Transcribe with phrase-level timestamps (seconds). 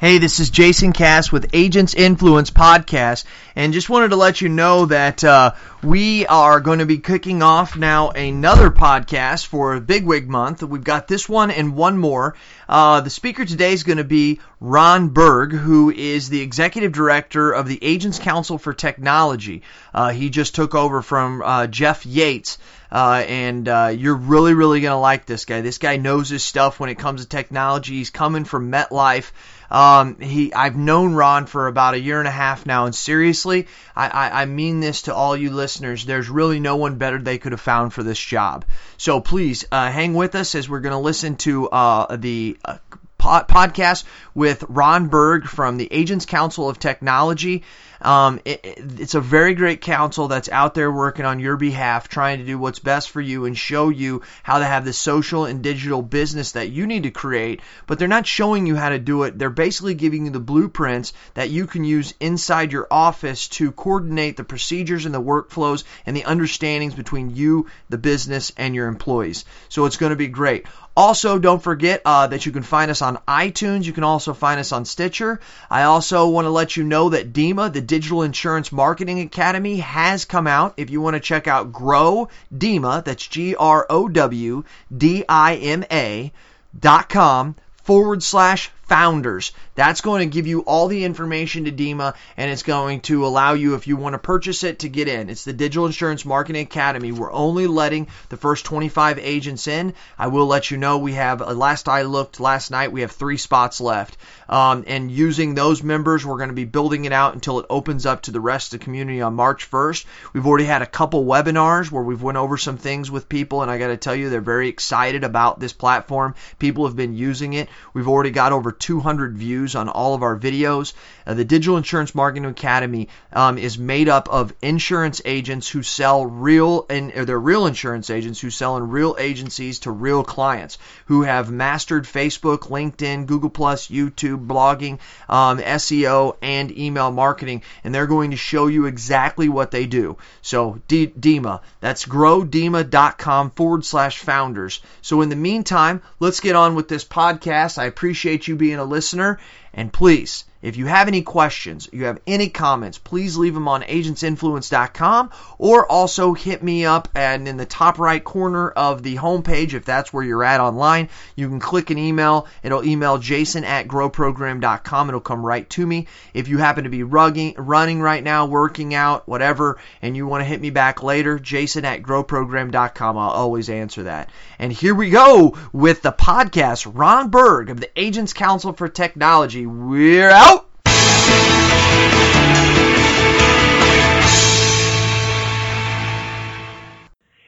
[0.00, 4.48] Hey, this is Jason Cass with Agents Influence Podcast, and just wanted to let you
[4.48, 10.26] know that uh, we are going to be kicking off now another podcast for Bigwig
[10.26, 10.62] Month.
[10.62, 12.34] We've got this one and one more.
[12.66, 17.52] Uh, the speaker today is going to be Ron Berg, who is the executive director
[17.52, 19.60] of the Agents Council for Technology.
[19.92, 22.56] Uh, he just took over from uh, Jeff Yates.
[22.92, 25.60] Uh, and uh, you're really, really going to like this guy.
[25.60, 27.94] This guy knows his stuff when it comes to technology.
[27.94, 29.30] He's coming from MetLife.
[29.70, 33.68] Um, he, I've known Ron for about a year and a half now, and seriously,
[33.94, 36.04] I, I, I mean this to all you listeners.
[36.04, 38.64] There's really no one better they could have found for this job.
[38.96, 42.78] So please uh, hang with us as we're going to listen to uh, the uh,
[43.20, 47.64] podcast with Ron Berg from the Agents Council of Technology.
[48.02, 48.60] Um, it,
[48.98, 52.58] it's a very great council that's out there working on your behalf, trying to do
[52.58, 56.52] what's best for you and show you how to have the social and digital business
[56.52, 57.60] that you need to create.
[57.86, 59.38] But they're not showing you how to do it.
[59.38, 64.36] They're basically giving you the blueprints that you can use inside your office to coordinate
[64.36, 69.44] the procedures and the workflows and the understandings between you, the business, and your employees.
[69.68, 70.66] So it's going to be great.
[70.96, 73.84] Also, don't forget uh, that you can find us on iTunes.
[73.84, 75.40] You can also find us on Stitcher.
[75.70, 80.24] I also want to let you know that DIMA, the Digital Insurance Marketing Academy, has
[80.24, 80.74] come out.
[80.76, 84.64] If you want to check out Grow DIMA, that's G R O W
[84.96, 86.32] D I M A
[86.78, 89.52] dot com forward slash founders.
[89.76, 93.52] That's going to give you all the information to DIMA and it's going to allow
[93.52, 95.30] you, if you want to purchase it, to get in.
[95.30, 97.12] It's the Digital Insurance Marketing Academy.
[97.12, 99.94] We're only letting the first 25 agents in.
[100.18, 103.12] I will let you know we have, uh, last I looked last night, we have
[103.12, 104.16] three spots left.
[104.48, 108.06] Um, and using those members, we're going to be building it out until it opens
[108.06, 110.04] up to the rest of the community on March 1st.
[110.32, 113.70] We've already had a couple webinars where we've went over some things with people, and
[113.70, 116.34] I got to tell you, they're very excited about this platform.
[116.58, 117.68] People have been using it.
[117.94, 120.92] We've already got over 200 views on all of our videos.
[121.26, 126.26] Uh, the Digital Insurance Marketing Academy um, is made up of insurance agents who sell
[126.26, 131.22] real and they're real insurance agents who sell in real agencies to real clients who
[131.22, 138.06] have mastered Facebook, LinkedIn, Google Plus, YouTube, blogging, um, SEO, and email marketing, and they're
[138.06, 140.16] going to show you exactly what they do.
[140.42, 144.80] So D- DIMA, that's growdima.com forward slash founders.
[145.02, 147.78] So in the meantime, let's get on with this podcast.
[147.78, 149.40] I appreciate you being being a listener.
[149.74, 153.82] And please, if you have any questions, you have any comments, please leave them on
[153.82, 159.72] agentsinfluence.com or also hit me up and in the top right corner of the homepage,
[159.72, 162.46] if that's where you're at online, you can click an email.
[162.62, 165.08] It'll email jason at growprogram.com.
[165.08, 166.08] It'll come right to me.
[166.34, 170.42] If you happen to be rugging, running right now, working out, whatever, and you want
[170.42, 173.16] to hit me back later, jason at growprogram.com.
[173.16, 174.28] I'll always answer that.
[174.58, 176.90] And here we go with the podcast.
[176.92, 179.64] Ron Berg of the Agents Council for Technology.
[179.64, 180.49] We're out.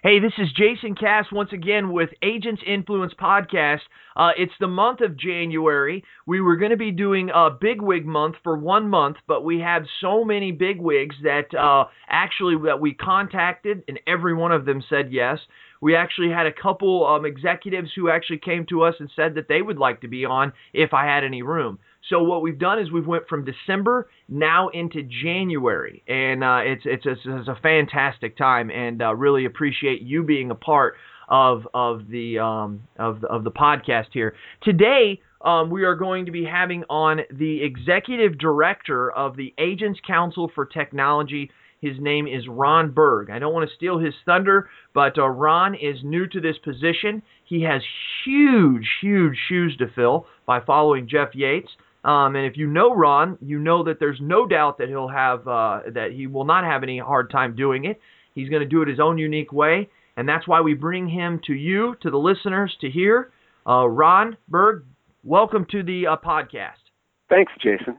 [0.03, 3.83] Hey, this is Jason Cass once again with Agents Influence Podcast.
[4.17, 6.03] Uh, it's the month of January.
[6.27, 9.87] We were going to be doing a bigwig month for one month, but we had
[10.01, 15.13] so many bigwigs that uh, actually that we contacted, and every one of them said
[15.13, 15.39] yes.
[15.81, 19.47] We actually had a couple um, executives who actually came to us and said that
[19.47, 21.79] they would like to be on if I had any room.
[22.09, 26.83] So what we've done is we've went from December now into January, and uh, it's,
[26.85, 30.95] it's it's it's a fantastic time, and uh, really appreciate you being a part
[31.29, 35.21] of of the um, of of the podcast here today.
[35.45, 40.51] Um, we are going to be having on the executive director of the Agents Council
[40.55, 41.51] for Technology.
[41.81, 43.29] His name is Ron Berg.
[43.29, 47.23] I don't want to steal his thunder, but uh, Ron is new to this position.
[47.45, 47.83] He has
[48.25, 51.71] huge, huge shoes to fill by following Jeff Yates.
[52.05, 55.47] Um, and if you know Ron, you know that there's no doubt that he'll have
[55.47, 58.01] uh, that he will not have any hard time doing it.
[58.35, 61.41] He's going to do it his own unique way, and that's why we bring him
[61.47, 63.31] to you, to the listeners, to hear.
[63.67, 64.85] Uh, Ron Berg,
[65.23, 66.83] welcome to the uh, podcast.
[67.29, 67.99] Thanks, Jason.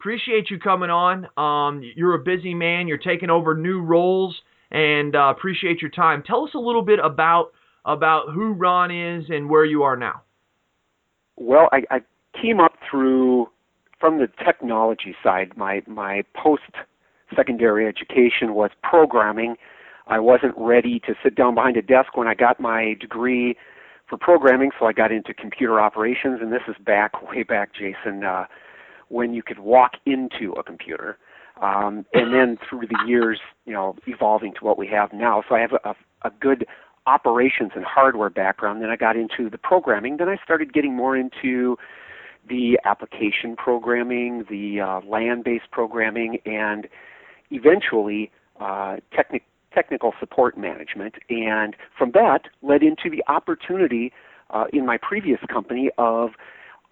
[0.00, 1.28] Appreciate you coming on.
[1.36, 2.88] Um, you're a busy man.
[2.88, 4.36] You're taking over new roles,
[4.70, 6.24] and uh, appreciate your time.
[6.26, 7.52] Tell us a little bit about
[7.84, 10.22] about who Ron is and where you are now.
[11.36, 12.00] Well, I, I
[12.40, 13.48] came up through
[14.00, 15.56] from the technology side.
[15.56, 16.62] My my post
[17.34, 19.56] secondary education was programming.
[20.06, 23.56] I wasn't ready to sit down behind a desk when I got my degree
[24.08, 26.40] for programming, so I got into computer operations.
[26.40, 28.46] And this is back way back, Jason, uh,
[29.08, 31.18] when you could walk into a computer.
[31.60, 35.42] Um, and then through the years, you know, evolving to what we have now.
[35.48, 36.66] So I have a, a good
[37.06, 38.80] operations and hardware background.
[38.80, 40.18] Then I got into the programming.
[40.18, 41.76] Then I started getting more into
[42.48, 46.88] the application programming, the uh, LAN-based programming, and
[47.50, 48.30] eventually
[48.60, 49.42] uh, techni-
[49.74, 51.14] technical support management.
[51.28, 54.12] And from that led into the opportunity
[54.50, 56.30] uh, in my previous company of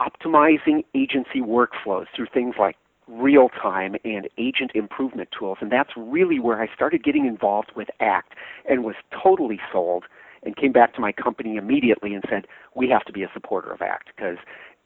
[0.00, 2.76] optimizing agency workflows through things like
[3.08, 5.58] real time and agent improvement tools.
[5.60, 8.34] And that's really where I started getting involved with ACT
[8.68, 10.04] and was totally sold
[10.42, 13.72] and came back to my company immediately and said, we have to be a supporter
[13.72, 14.36] of ACT because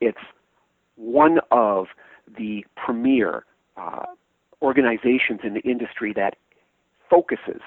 [0.01, 0.19] it's
[1.01, 1.87] one of
[2.39, 3.45] the premier
[3.77, 4.05] uh,
[4.61, 6.37] organizations in the industry that
[7.09, 7.63] focuses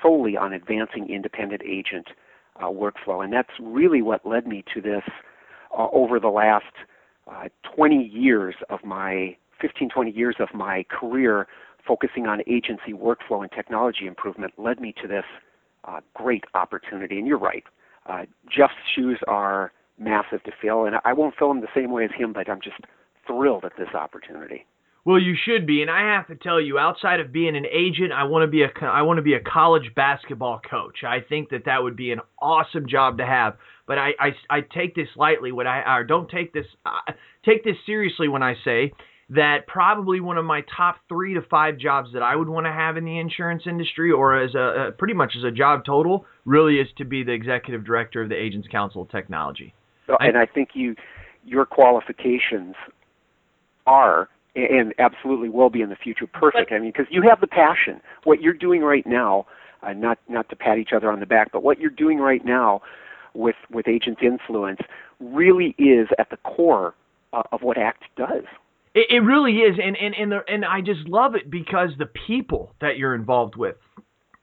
[0.00, 2.08] solely on advancing independent agent
[2.60, 3.22] uh, workflow.
[3.22, 5.02] And that's really what led me to this
[5.76, 6.64] uh, over the last
[7.30, 11.48] uh, 20 years of my 15, 20 years of my career
[11.86, 15.24] focusing on agency workflow and technology improvement led me to this
[15.84, 17.18] uh, great opportunity.
[17.18, 17.64] And you're right.
[18.06, 22.04] Uh, Jeff's shoes are massive to fill, and I won't fill them the same way
[22.04, 22.76] as him, but I'm just
[23.26, 24.66] thrilled at this opportunity.
[25.04, 28.12] Well, you should be, and I have to tell you, outside of being an agent,
[28.12, 31.02] I want to be a I want to be a college basketball coach.
[31.02, 33.56] I think that that would be an awesome job to have.
[33.86, 37.12] But I I, I take this lightly when I or don't take this uh,
[37.44, 38.92] take this seriously when I say
[39.30, 42.72] that probably one of my top three to five jobs that I would want to
[42.72, 46.26] have in the insurance industry, or as a, a pretty much as a job total,
[46.44, 49.74] really is to be the executive director of the Agents Council of Technology.
[50.20, 50.94] And I, I think you
[51.44, 52.74] your qualifications
[53.86, 56.70] are and absolutely will be in the future perfect.
[56.70, 58.00] But, I mean, because you have the passion.
[58.24, 59.46] What you're doing right now,
[59.82, 62.44] uh, not not to pat each other on the back, but what you're doing right
[62.44, 62.82] now
[63.34, 64.80] with with Agent Influence
[65.20, 66.94] really is at the core
[67.32, 68.44] uh, of what ACT does.
[68.94, 72.08] It, it really is, and and and the, and I just love it because the
[72.26, 73.76] people that you're involved with.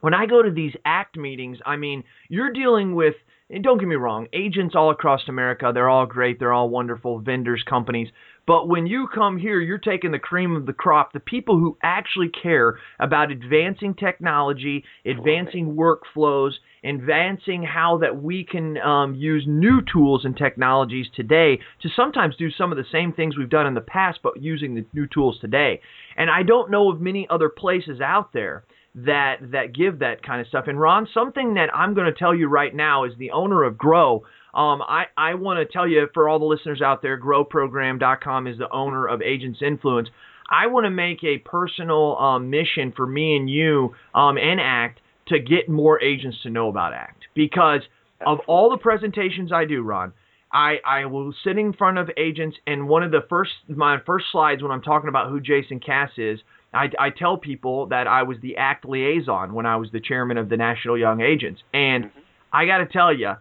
[0.02, 3.16] When I go to these ACT meetings, I mean, you're dealing with
[3.50, 7.20] and don't get me wrong, agents all across America, they're all great, they're all wonderful,
[7.20, 8.10] vendors, companies.
[8.48, 11.78] But when you come here, you're taking the cream of the crop, the people who
[11.84, 16.52] actually care about advancing technology, advancing workflows,
[16.84, 22.50] advancing how that we can um, use new tools and technologies today to sometimes do
[22.52, 25.38] some of the same things we've done in the past, but using the new tools
[25.40, 25.82] today.
[26.18, 28.64] And I don't know of many other places out there
[28.96, 30.66] that that give that kind of stuff.
[30.68, 33.78] And Ron, something that I'm going to tell you right now is the owner of
[33.78, 34.24] Grow.
[34.54, 38.58] Um, I, I want to tell you for all the listeners out there, growprogram.com is
[38.58, 40.08] the owner of Agents Influence.
[40.50, 45.02] I want to make a personal um, mission for me and you um, and ACT
[45.28, 47.82] to get more agents to know about ACT because
[48.26, 50.14] of all the presentations I do, Ron.
[50.54, 54.28] I, I will sit in front of agents, and one of the first my first
[54.32, 56.40] slides when I'm talking about who Jason Cass is,
[56.76, 60.38] I, I tell people that I was the ACT liaison when I was the chairman
[60.38, 62.20] of the National Young Agents, and mm-hmm.
[62.52, 63.34] I got to tell you,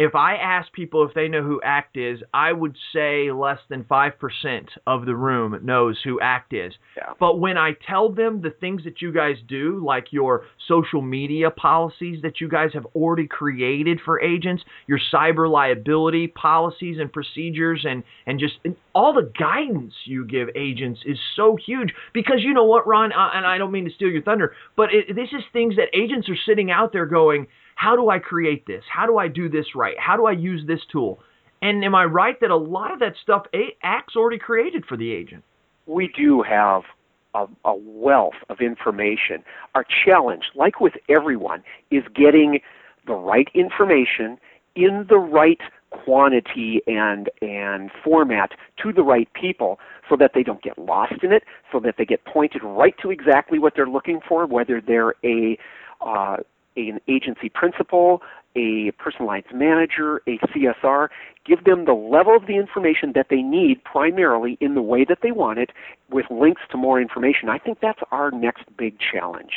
[0.00, 3.84] if I ask people if they know who ACT is, I would say less than
[3.84, 4.12] 5%
[4.86, 6.72] of the room knows who ACT is.
[6.96, 7.12] Yeah.
[7.20, 11.50] But when I tell them the things that you guys do, like your social media
[11.50, 17.84] policies that you guys have already created for agents, your cyber liability policies and procedures,
[17.86, 21.92] and, and just and all the guidance you give agents is so huge.
[22.14, 24.94] Because you know what, Ron, uh, and I don't mean to steal your thunder, but
[24.94, 27.48] it, this is things that agents are sitting out there going,
[27.80, 28.84] how do I create this?
[28.92, 29.98] How do I do this right?
[29.98, 31.18] How do I use this tool?
[31.62, 33.46] And am I right that a lot of that stuff
[33.82, 35.42] ACT's already created for the agent?
[35.86, 36.82] We do have
[37.34, 39.42] a, a wealth of information.
[39.74, 42.60] Our challenge, like with everyone, is getting
[43.06, 44.38] the right information
[44.76, 45.60] in the right
[46.04, 48.50] quantity and and format
[48.82, 52.04] to the right people so that they don't get lost in it so that they
[52.04, 55.58] get pointed right to exactly what they're looking for whether they're a
[56.00, 56.36] uh,
[56.76, 58.22] an agency principal,
[58.56, 61.08] a personal lines manager, a CSR,
[61.44, 65.18] give them the level of the information that they need primarily in the way that
[65.22, 65.70] they want it
[66.10, 67.48] with links to more information.
[67.48, 69.52] I think that's our next big challenge.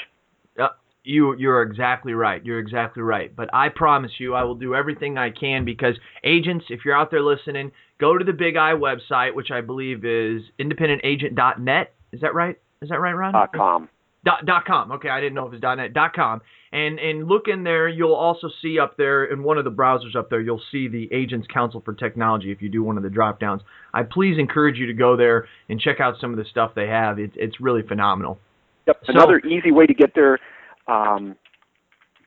[0.60, 0.70] Uh,
[1.04, 2.44] you you're exactly right.
[2.46, 3.36] You're exactly right.
[3.36, 7.12] But I promise you I will do everything I can because agents, if you're out
[7.12, 11.94] there listening, go to the Big I website, which I believe is independentagent.net.
[12.12, 12.58] Is that right?
[12.82, 13.34] Is that right, Ron?
[13.34, 13.90] Dot com.
[14.26, 14.92] Dot, dot com.
[14.94, 15.94] Okay, I didn't know if it was dot .net.
[15.94, 16.42] Dot com.
[16.72, 17.90] And and look in there.
[17.90, 20.40] You'll also see up there in one of the browsers up there.
[20.40, 22.52] You'll see the Agents Council for Technology.
[22.52, 23.62] If you do one of the drop downs,
[23.94, 26.88] I please encourage you to go there and check out some of the stuff they
[26.88, 27.20] have.
[27.20, 28.40] It's it's really phenomenal.
[28.88, 29.02] Yep.
[29.06, 30.40] So, Another easy way to get there,
[30.88, 31.36] um,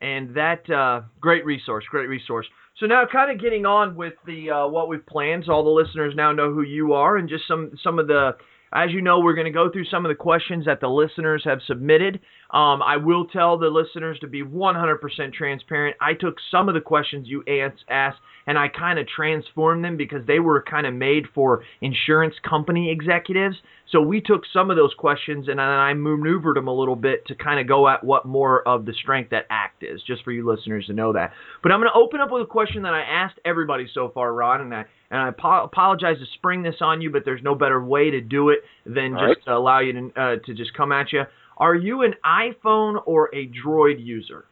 [0.00, 2.46] and that uh, great resource, great resource.
[2.78, 5.70] So now, kind of getting on with the uh, what we've planned, so all the
[5.70, 8.32] listeners now know who you are, and just some some of the
[8.72, 11.42] as you know, we're going to go through some of the questions that the listeners
[11.44, 12.20] have submitted.
[12.50, 15.96] Um, I will tell the listeners to be 100% transparent.
[16.00, 17.44] I took some of the questions you
[17.88, 22.34] asked and I kind of transformed them because they were kind of made for insurance
[22.48, 23.56] company executives.
[23.90, 27.34] So we took some of those questions and I maneuvered them a little bit to
[27.34, 30.48] kind of go at what more of the strength that ACT is, just for you
[30.48, 31.32] listeners to know that.
[31.62, 34.32] But I'm going to open up with a question that I asked everybody so far,
[34.32, 37.80] Ron, and I and I apologize to spring this on you, but there's no better
[37.80, 39.44] way to do it than All just right.
[39.44, 41.22] to allow you to uh, to just come at you.
[41.56, 44.44] Are you an iPhone or a Droid user?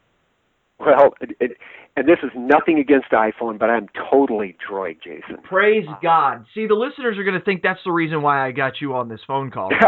[0.79, 1.57] Well, it, it,
[1.95, 5.37] and this is nothing against iPhone, but I'm totally Droid, Jason.
[5.43, 6.45] Praise God.
[6.53, 9.07] See, the listeners are going to think that's the reason why I got you on
[9.07, 9.69] this phone call.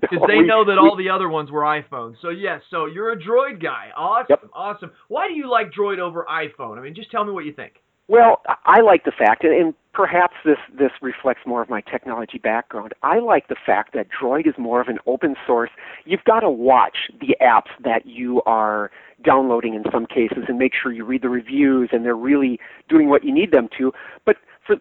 [0.00, 2.14] Because no, they we, know that we, all the other ones were iPhones.
[2.22, 3.88] So, yes, so you're a Droid guy.
[3.96, 4.50] Awesome, yep.
[4.54, 4.90] awesome.
[5.08, 6.78] Why do you like Droid over iPhone?
[6.78, 7.72] I mean, just tell me what you think.
[8.08, 12.94] Well, I like the fact, and perhaps this, this reflects more of my technology background.
[13.02, 15.70] I like the fact that Droid is more of an open source.
[16.04, 18.90] You've got to watch the apps that you are
[19.24, 23.08] downloading in some cases and make sure you read the reviews and they're really doing
[23.08, 23.92] what you need them to.
[24.26, 24.76] But for,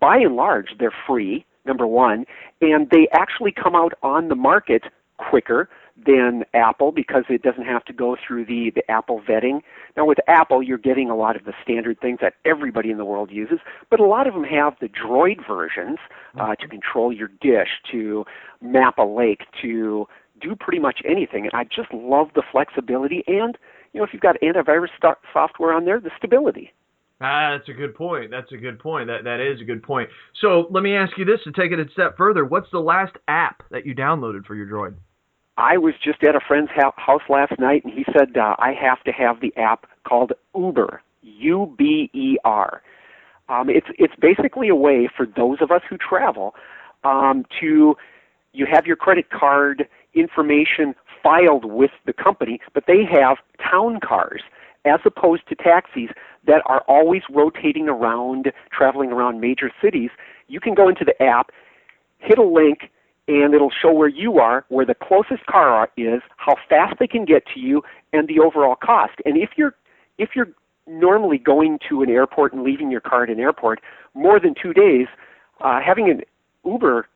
[0.00, 2.26] by and large, they're free, number one,
[2.60, 4.84] and they actually come out on the market
[5.18, 9.60] quicker than Apple because it doesn't have to go through the, the Apple vetting.
[9.96, 13.04] Now, with Apple, you're getting a lot of the standard things that everybody in the
[13.04, 13.58] world uses,
[13.90, 15.98] but a lot of them have the Droid versions
[16.38, 18.24] uh, to control your dish, to
[18.60, 20.06] map a lake, to
[20.40, 21.44] do pretty much anything.
[21.44, 23.56] And I just love the flexibility and,
[23.92, 26.72] you know, if you've got antivirus st- software on there, the stability.
[27.20, 28.32] Ah, that's a good point.
[28.32, 29.06] That's a good point.
[29.06, 30.10] That that is a good point.
[30.40, 32.44] So let me ask you this to take it a step further.
[32.44, 34.96] What's the last app that you downloaded for your Droid?
[35.56, 39.02] I was just at a friend's house last night, and he said uh, I have
[39.04, 42.82] to have the app called Uber, U B E R.
[43.48, 46.54] Um, it's it's basically a way for those of us who travel
[47.04, 47.96] um, to
[48.52, 53.38] you have your credit card information filed with the company, but they have
[53.70, 54.42] town cars
[54.84, 56.10] as opposed to taxis
[56.46, 60.10] that are always rotating around, traveling around major cities.
[60.48, 61.50] You can go into the app,
[62.18, 62.90] hit a link,
[63.28, 67.24] and it'll show where you are, where the closest car is, how fast they can
[67.24, 69.14] get to you, and the overall cost.
[69.24, 69.74] And if you're
[70.18, 70.48] if you're
[70.86, 73.80] normally going to an airport and leaving your car at an airport
[74.14, 75.06] more than two days,
[75.60, 76.22] uh, having an
[76.64, 77.08] Uber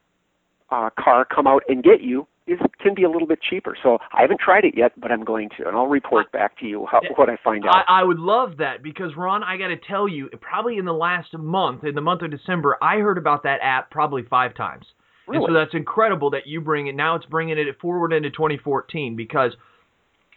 [0.70, 3.76] uh, car come out and get you is can be a little bit cheaper.
[3.82, 6.66] So I haven't tried it yet, but I'm going to, and I'll report back to
[6.66, 7.84] you how, what I find out.
[7.88, 10.92] I, I would love that because Ron, I got to tell you, probably in the
[10.92, 14.86] last month, in the month of December, I heard about that app probably five times.
[15.26, 15.44] Really?
[15.44, 16.94] And so that's incredible that you bring it.
[16.94, 19.52] Now it's bringing it forward into 2014 because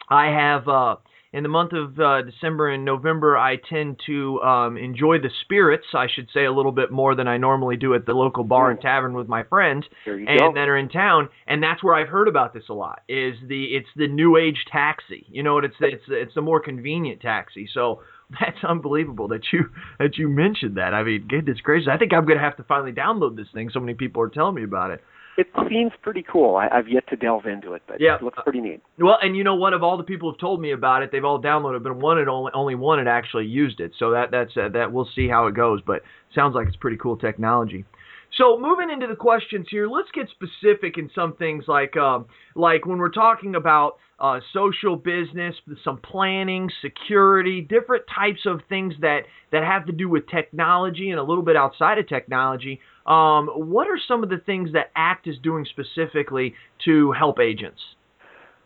[0.09, 0.95] I have uh,
[1.31, 5.85] in the month of uh, December and November, I tend to um, enjoy the spirits,
[5.93, 8.71] I should say, a little bit more than I normally do at the local bar
[8.71, 10.53] and tavern with my friends and go.
[10.55, 11.29] that are in town.
[11.45, 13.01] And that's where I've heard about this a lot.
[13.07, 15.27] Is the it's the new age taxi.
[15.29, 15.65] You know what?
[15.65, 17.69] It's it's it's the more convenient taxi.
[17.71, 18.01] So
[18.39, 19.69] that's unbelievable that you
[19.99, 20.95] that you mentioned that.
[20.95, 23.69] I mean, goodness gracious, I think I'm going to have to finally download this thing.
[23.71, 25.03] So many people are telling me about it.
[25.39, 26.57] It seems pretty cool.
[26.57, 28.15] I, I've yet to delve into it, but yeah.
[28.15, 28.81] it looks pretty neat.
[28.97, 29.71] Well, and you know what?
[29.71, 32.27] Of all the people who've told me about it, they've all downloaded, but one had
[32.27, 33.93] only only one had actually used it.
[33.97, 35.79] So that that's uh, that we'll see how it goes.
[35.87, 36.01] But
[36.35, 37.85] sounds like it's pretty cool technology.
[38.37, 42.85] So moving into the questions here, let's get specific in some things like um, like
[42.85, 49.21] when we're talking about uh, social business, some planning, security, different types of things that
[49.51, 52.79] that have to do with technology and a little bit outside of technology.
[53.05, 56.53] Um, what are some of the things that ACT is doing specifically
[56.85, 57.81] to help agents?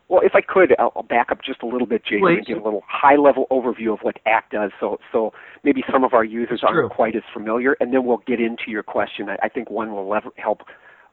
[0.10, 2.38] Well, if I could, I'll, back up just a little bit, Jason, Please.
[2.38, 5.34] and give a little high-level overview of what ACT does, so so
[5.64, 8.84] maybe some of our users aren't quite as familiar, and then we'll get into your
[8.84, 9.30] question.
[9.30, 10.62] I, I think one will lever- help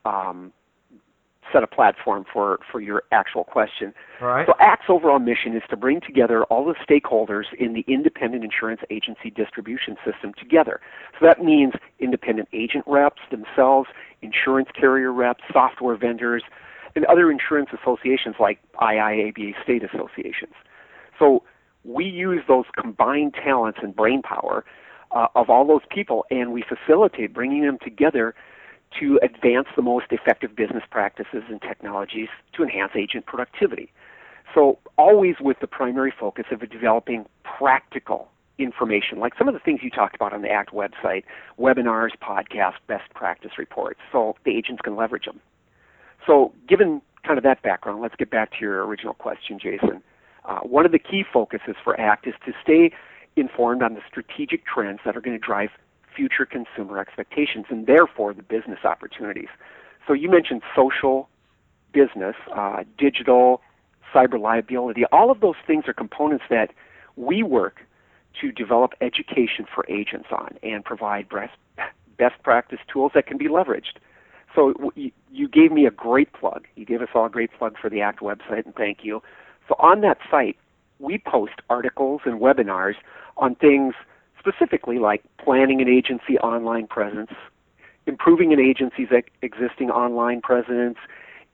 [0.04, 0.52] um,
[1.52, 3.92] set a platform for for your actual question.
[4.20, 4.46] Right.
[4.46, 8.80] So ACT's overall mission is to bring together all the stakeholders in the independent insurance
[8.90, 10.80] agency distribution system together.
[11.18, 13.88] So that means independent agent reps themselves,
[14.22, 16.42] insurance carrier reps, software vendors
[16.94, 20.54] and other insurance associations like IIABA state associations.
[21.18, 21.42] So
[21.84, 24.64] we use those combined talents and brain power
[25.12, 28.34] uh, of all those people, and we facilitate bringing them together
[28.98, 33.92] to advance the most effective business practices and technologies to enhance agent productivity.
[34.54, 38.28] So, always with the primary focus of developing practical
[38.58, 41.22] information, like some of the things you talked about on the ACT website
[41.58, 45.40] webinars, podcasts, best practice reports, so the agents can leverage them.
[46.26, 50.02] So, given kind of that background, let's get back to your original question, Jason.
[50.44, 52.92] Uh, one of the key focuses for ACT is to stay
[53.36, 55.70] informed on the strategic trends that are going to drive
[56.14, 59.48] future consumer expectations and therefore the business opportunities.
[60.06, 61.28] So you mentioned social
[61.92, 63.60] business, uh, digital,
[64.12, 65.04] cyber liability.
[65.12, 66.72] All of those things are components that
[67.16, 67.80] we work
[68.40, 71.56] to develop education for agents on and provide best,
[72.18, 73.98] best practice tools that can be leveraged.
[74.54, 76.66] So you gave me a great plug.
[76.76, 79.22] You gave us all a great plug for the ACT website, and thank you.
[79.68, 80.56] So on that site,
[80.98, 82.94] we post articles and webinars
[83.36, 83.94] on things
[84.38, 87.30] specifically like planning an agency online presence,
[88.06, 89.08] improving an agency's
[89.42, 90.96] existing online presence,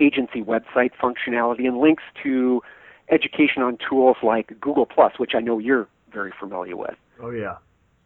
[0.01, 2.63] agency website functionality, and links to
[3.11, 6.97] education on tools like Google Plus, which I know you're very familiar with.
[7.21, 7.57] Oh yeah.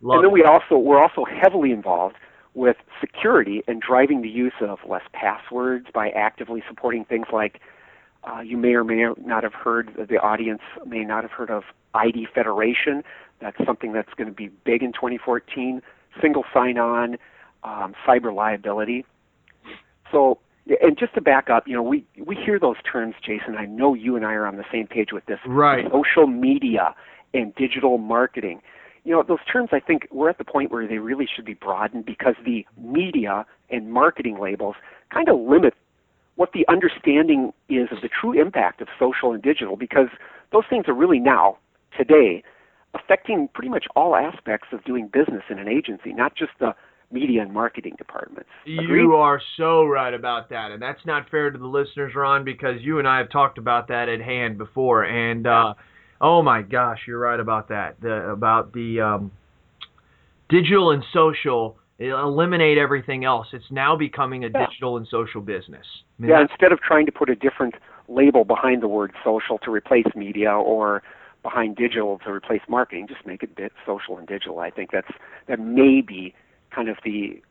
[0.02, 2.16] Love and then we also we're also heavily involved
[2.60, 7.58] with security and driving the use of less passwords by actively supporting things like
[8.22, 11.62] uh, you may or may not have heard, the audience may not have heard of
[11.94, 13.02] ID Federation.
[13.40, 15.80] That's something that's going to be big in 2014.
[16.20, 17.16] Single sign on,
[17.64, 19.06] um, cyber liability.
[20.12, 20.38] So,
[20.82, 23.56] and just to back up, you know, we, we hear those terms, Jason.
[23.56, 25.38] I know you and I are on the same page with this.
[25.46, 25.86] Right.
[25.90, 26.94] Social media
[27.32, 28.60] and digital marketing.
[29.04, 31.54] You know, those terms, I think we're at the point where they really should be
[31.54, 34.76] broadened because the media and marketing labels
[35.12, 35.74] kind of limit
[36.36, 40.08] what the understanding is of the true impact of social and digital because
[40.52, 41.58] those things are really now,
[41.96, 42.42] today,
[42.94, 46.74] affecting pretty much all aspects of doing business in an agency, not just the
[47.12, 48.48] media and marketing departments.
[48.64, 49.02] Agreed?
[49.02, 52.76] You are so right about that, and that's not fair to the listeners, Ron, because
[52.80, 55.74] you and I have talked about that at hand before, and uh,
[56.20, 58.00] oh my gosh, you're right about that.
[58.00, 59.32] The, about the um,
[60.48, 63.48] digital and social eliminate everything else.
[63.52, 64.66] It's now becoming a yeah.
[64.66, 65.84] digital and social business.
[66.18, 67.74] I mean, yeah, instead of trying to put a different
[68.08, 71.02] label behind the word social to replace media or
[71.42, 74.60] behind digital to replace marketing, just make it bit social and digital.
[74.60, 75.12] I think that's
[75.46, 76.34] that may be
[76.74, 77.42] kind of the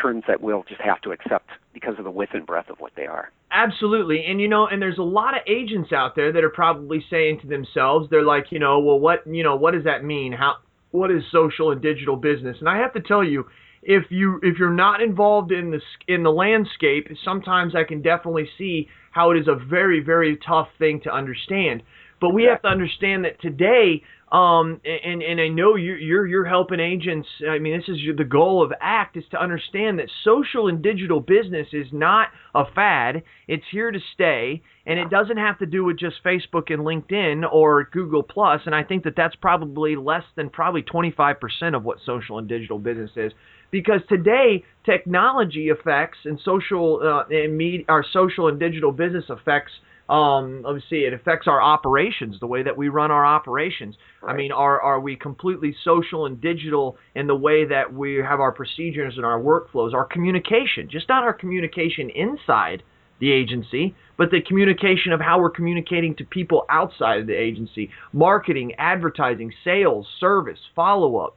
[0.00, 2.92] terms that we'll just have to accept because of the width and breadth of what
[2.96, 3.30] they are.
[3.50, 4.24] Absolutely.
[4.26, 7.40] And you know, and there's a lot of agents out there that are probably saying
[7.40, 10.32] to themselves, they're like, you know, well what, you know, what does that mean?
[10.32, 10.56] How
[10.90, 12.56] what is social and digital business?
[12.60, 13.46] And I have to tell you,
[13.82, 18.48] if you if you're not involved in the in the landscape, sometimes I can definitely
[18.58, 21.82] see how it is a very very tough thing to understand.
[22.20, 26.44] But we have to understand that today, um, and and I know you're you're you're
[26.44, 27.28] helping agents.
[27.48, 31.20] I mean, this is the goal of ACT is to understand that social and digital
[31.20, 33.22] business is not a fad.
[33.46, 37.44] It's here to stay, and it doesn't have to do with just Facebook and LinkedIn
[37.50, 38.62] or Google Plus.
[38.66, 41.36] And I think that that's probably less than probably 25%
[41.76, 43.32] of what social and digital business is
[43.70, 49.72] because today technology affects and social uh, and media, our social and digital business affects
[50.08, 53.96] um, let me see, it affects our operations, the way that we run our operations.
[54.22, 54.34] Right.
[54.34, 58.40] I mean, are are we completely social and digital in the way that we have
[58.40, 62.82] our procedures and our workflows, our communication, just not our communication inside
[63.18, 67.90] the agency, but the communication of how we're communicating to people outside of the agency,
[68.12, 71.36] marketing, advertising, sales, service, follow up,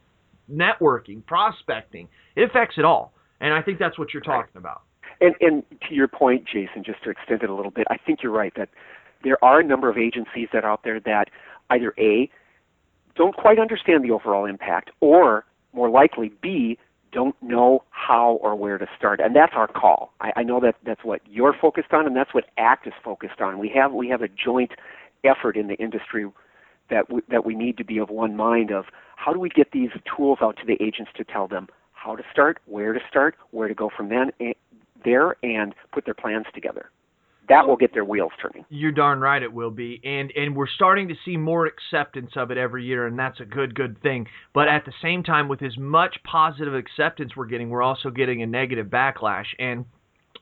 [0.52, 2.08] networking, prospecting.
[2.36, 3.14] It affects it all.
[3.40, 4.82] And I think that's what you're talking about.
[5.22, 8.24] And, and to your point, Jason, just to extend it a little bit, I think
[8.24, 8.70] you're right that
[9.24, 11.30] there are a number of agencies that are out there that
[11.70, 12.30] either A,
[13.16, 16.78] don't quite understand the overall impact, or more likely B,
[17.12, 19.20] don't know how or where to start.
[19.20, 20.14] And that's our call.
[20.22, 23.42] I, I know that that's what you're focused on, and that's what ACT is focused
[23.42, 23.60] on.
[23.60, 24.72] We have we have a joint
[25.24, 26.26] effort in the industry
[26.90, 29.72] that we, that we need to be of one mind of how do we get
[29.72, 33.36] these tools out to the agents to tell them how to start, where to start,
[33.52, 34.32] where to go from then
[35.04, 36.90] there, and put their plans together.
[37.50, 38.64] That will get their wheels turning.
[38.70, 42.52] You're darn right it will be, and and we're starting to see more acceptance of
[42.52, 44.28] it every year, and that's a good good thing.
[44.54, 48.44] But at the same time, with as much positive acceptance we're getting, we're also getting
[48.44, 49.86] a negative backlash, and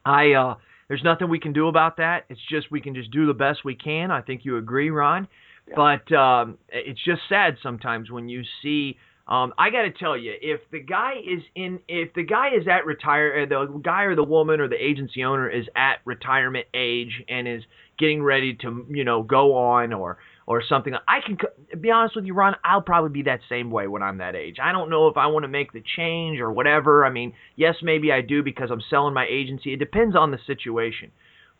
[0.06, 0.56] I uh,
[0.90, 2.26] there's nothing we can do about that.
[2.30, 4.12] It's just we can just do the best we can.
[4.12, 5.30] I think you agree, Ron.
[5.68, 5.76] Yeah.
[5.76, 10.34] But um, it's just sad sometimes when you see um, I got to tell you,
[10.42, 14.16] if the guy is in, if the guy is at retire, uh, the guy or
[14.16, 17.62] the woman or the agency owner is at retirement age and is
[18.00, 21.38] getting ready to, you know, go on or or something, I can
[21.82, 22.56] be honest with you, Ron.
[22.64, 24.58] I'll probably be that same way when I'm that age.
[24.64, 27.06] I don't know if I want to make the change or whatever.
[27.06, 29.74] I mean, yes, maybe I do because I'm selling my agency.
[29.74, 31.12] It depends on the situation.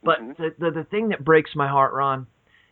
[0.04, 0.42] But mm-hmm.
[0.42, 2.28] the, the the thing that breaks my heart, Ron,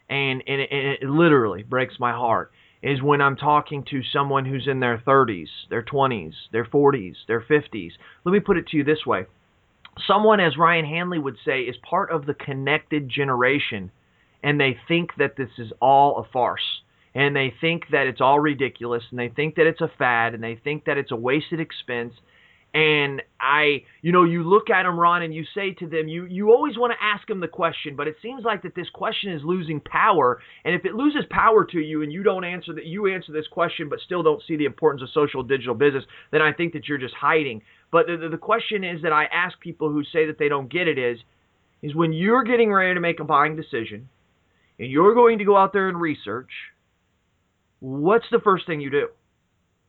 [0.10, 4.46] and and it, and it literally breaks my heart is when I'm talking to someone
[4.46, 7.92] who's in their 30s, their 20s, their 40s, their 50s.
[8.24, 9.26] Let me put it to you this way.
[10.08, 13.92] Someone, as Ryan Hanley would say, is part of the connected generation
[14.44, 16.82] and they think that this is all a farce
[17.16, 20.44] and they think that it's all ridiculous and they think that it's a fad and
[20.44, 22.14] they think that it's a wasted expense
[22.76, 26.26] and I, you know, you look at them, Ron, and you say to them, you,
[26.26, 29.32] you always want to ask them the question, but it seems like that this question
[29.32, 30.42] is losing power.
[30.66, 33.48] And if it loses power to you and you don't answer that, you answer this
[33.48, 36.86] question, but still don't see the importance of social digital business, then I think that
[36.90, 37.62] you're just hiding.
[37.94, 40.70] But the, the, the question is that I ask people who say that they don't
[40.70, 41.18] get it is,
[41.82, 44.10] is when you're getting ready to make a buying decision
[44.80, 46.52] and you're going to go out there and research,
[47.80, 49.08] what's the first thing you do?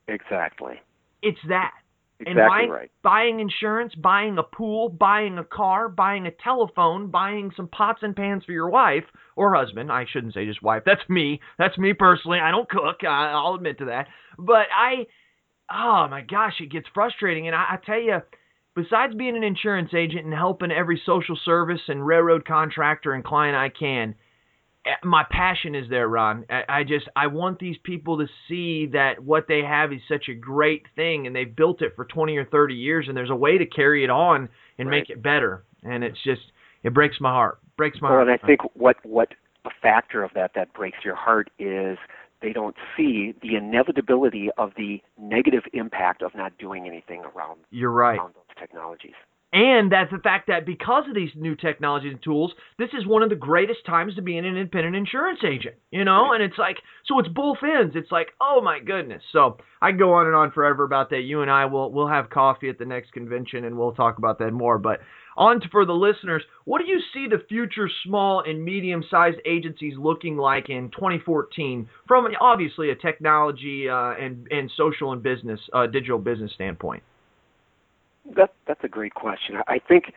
[0.07, 0.75] Exactly.
[1.21, 1.73] It's that.
[2.19, 2.91] Exactly and buying, right.
[3.03, 8.15] buying insurance, buying a pool, buying a car, buying a telephone, buying some pots and
[8.15, 9.03] pans for your wife
[9.35, 9.91] or husband.
[9.91, 10.81] I shouldn't say just wife.
[10.83, 11.39] That's me.
[11.59, 12.39] That's me personally.
[12.39, 13.03] I don't cook.
[13.03, 14.07] I, I'll admit to that.
[14.39, 15.05] But I,
[15.71, 17.45] oh my gosh, it gets frustrating.
[17.45, 18.17] And I, I tell you,
[18.75, 23.55] besides being an insurance agent and helping every social service and railroad contractor and client
[23.55, 24.15] I can,
[25.03, 26.45] my passion is there, Ron.
[26.49, 30.29] I I just I want these people to see that what they have is such
[30.29, 33.35] a great thing, and they've built it for 20 or 30 years, and there's a
[33.35, 34.99] way to carry it on and right.
[34.99, 35.63] make it better.
[35.83, 36.41] And it's just
[36.83, 37.59] it breaks my heart.
[37.77, 38.29] Breaks my well, heart.
[38.29, 39.29] and I think what what
[39.65, 41.97] a factor of that that breaks your heart is
[42.41, 47.59] they don't see the inevitability of the negative impact of not doing anything around.
[47.71, 48.17] You're right.
[48.17, 49.15] Around those technologies.
[49.53, 53.23] And that's the fact that because of these new technologies and tools, this is one
[53.23, 56.33] of the greatest times to be an independent insurance agent, you know?
[56.33, 57.95] And it's like, so it's both ends.
[57.95, 59.23] It's like, oh my goodness.
[59.31, 61.21] So I can go on and on forever about that.
[61.21, 64.37] You and I will we'll have coffee at the next convention and we'll talk about
[64.39, 64.77] that more.
[64.77, 64.99] But
[65.37, 69.37] on to for the listeners, what do you see the future small and medium sized
[69.45, 75.59] agencies looking like in 2014 from obviously a technology uh, and, and social and business,
[75.71, 77.01] uh, digital business standpoint?
[78.35, 79.57] That that's a great question.
[79.67, 80.13] I think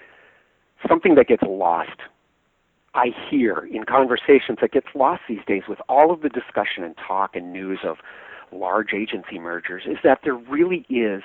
[0.88, 2.00] something that gets lost.
[2.94, 6.96] I hear in conversations that gets lost these days with all of the discussion and
[6.96, 7.98] talk and news of
[8.52, 11.22] large agency mergers is that there really is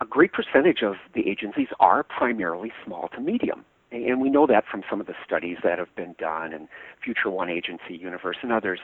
[0.00, 3.64] a great percentage of the agencies are primarily small to medium.
[3.92, 6.68] And we know that from some of the studies that have been done and
[7.02, 8.80] Future One Agency Universe and others.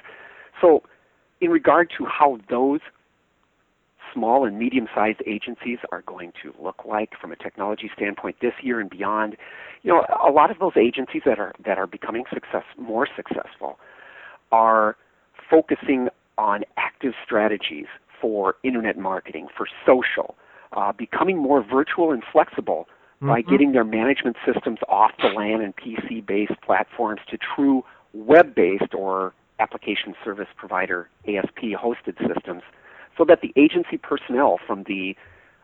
[0.60, 0.84] So,
[1.40, 2.80] in regard to how those
[4.12, 8.52] small and medium sized agencies are going to look like from a technology standpoint this
[8.62, 9.36] year and beyond.
[9.82, 13.78] You know, a lot of those agencies that are that are becoming success more successful
[14.50, 14.96] are
[15.50, 17.86] focusing on active strategies
[18.20, 20.36] for internet marketing, for social,
[20.72, 23.28] uh, becoming more virtual and flexible mm-hmm.
[23.28, 28.54] by getting their management systems off the LAN and PC based platforms to true web
[28.54, 32.62] based or application service provider ASP hosted systems
[33.16, 35.16] so that the agency personnel from the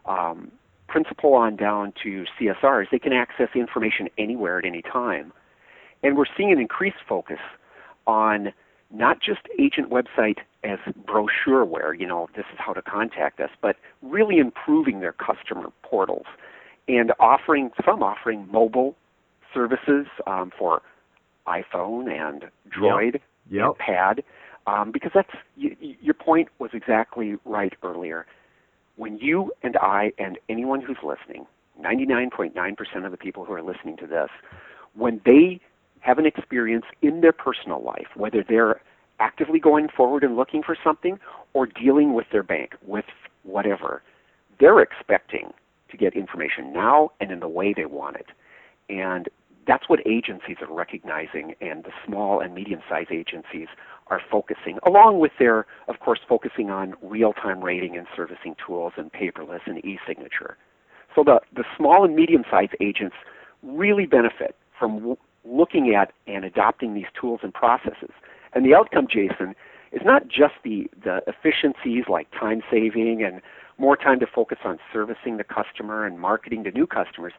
[0.07, 0.51] um,
[0.89, 5.33] principal on down to CSRs, they can access information anywhere at any time.
[6.03, 7.41] And we're seeing an increased focus
[8.07, 8.53] on
[8.91, 13.77] not just agent website as brochureware, you know, this is how to contact us, but
[14.03, 16.27] really improving their customer portals
[16.89, 18.97] and offering some offering mobile
[19.53, 20.81] services um, for
[21.47, 23.23] iPhone and Droid yep.
[23.51, 23.65] Yep.
[23.65, 24.25] and Pad
[24.69, 28.27] um, because that's your point was exactly right earlier.
[28.97, 31.47] When you and I and anyone who's listening,
[31.81, 34.29] 99.9% of the people who are listening to this,
[34.95, 35.61] when they
[36.01, 38.81] have an experience in their personal life, whether they're
[39.21, 41.19] actively going forward and looking for something
[41.55, 43.07] or dealing with their bank, with
[43.45, 44.03] whatever,
[44.61, 45.53] they're expecting
[45.91, 48.27] to get information now and in the way they want it.
[48.91, 49.29] And
[49.69, 53.69] that's what agencies are recognizing, and the small and medium sized agencies
[54.09, 58.95] are focusing, along with their, of course, focusing on real time rating and servicing tools
[58.97, 60.57] and paperless and e signature.
[61.15, 63.15] So the, the small and medium sized agents
[63.63, 68.11] really benefit from w- looking at and adopting these tools and processes.
[68.55, 69.55] And the outcome, Jason,
[69.93, 73.43] is not just the, the efficiencies like time saving and
[73.77, 77.35] more time to focus on servicing the customer and marketing to new customers,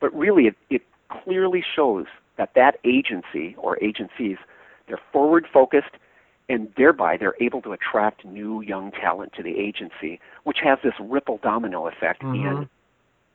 [0.00, 0.82] but really it, it
[1.24, 2.06] clearly shows
[2.38, 4.36] that that agency or agencies
[4.88, 5.96] they're forward focused
[6.48, 10.94] and thereby they're able to attract new young talent to the agency, which has this
[11.00, 12.60] ripple domino effect mm-hmm.
[12.60, 12.68] in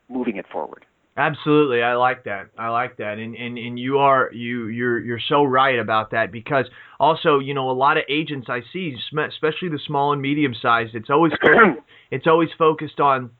[0.08, 0.84] moving it forward.
[1.16, 2.46] Absolutely, I like that.
[2.56, 6.30] I like that, and and and you are you you're you're so right about that
[6.30, 6.66] because
[7.00, 10.94] also you know a lot of agents I see, especially the small and medium sized,
[10.94, 11.32] it's always
[12.12, 13.30] it's always focused on,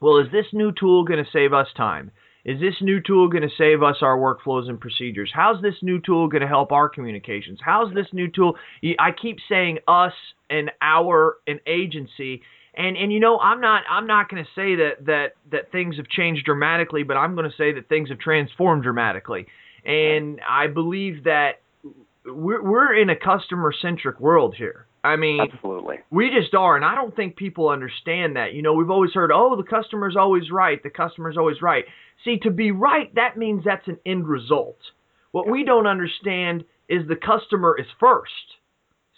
[0.00, 2.10] well, is this new tool going to save us time?
[2.44, 5.30] Is this new tool going to save us our workflows and procedures?
[5.34, 7.58] How's this new tool going to help our communications?
[7.62, 8.56] How's this new tool?
[8.98, 10.12] I keep saying us
[10.48, 12.42] and our and agency.
[12.74, 15.96] And and you know I'm not I'm not going to say that that that things
[15.96, 19.46] have changed dramatically, but I'm going to say that things have transformed dramatically.
[19.84, 21.60] And I believe that
[22.24, 24.86] we're we're in a customer centric world here.
[25.02, 25.96] I mean, Absolutely.
[26.10, 28.52] we just are, and I don't think people understand that.
[28.52, 30.82] You know, we've always heard, oh, the customer's always right.
[30.82, 31.84] The customer's always right.
[32.24, 34.78] See, to be right, that means that's an end result.
[35.32, 38.32] What we don't understand is the customer is first.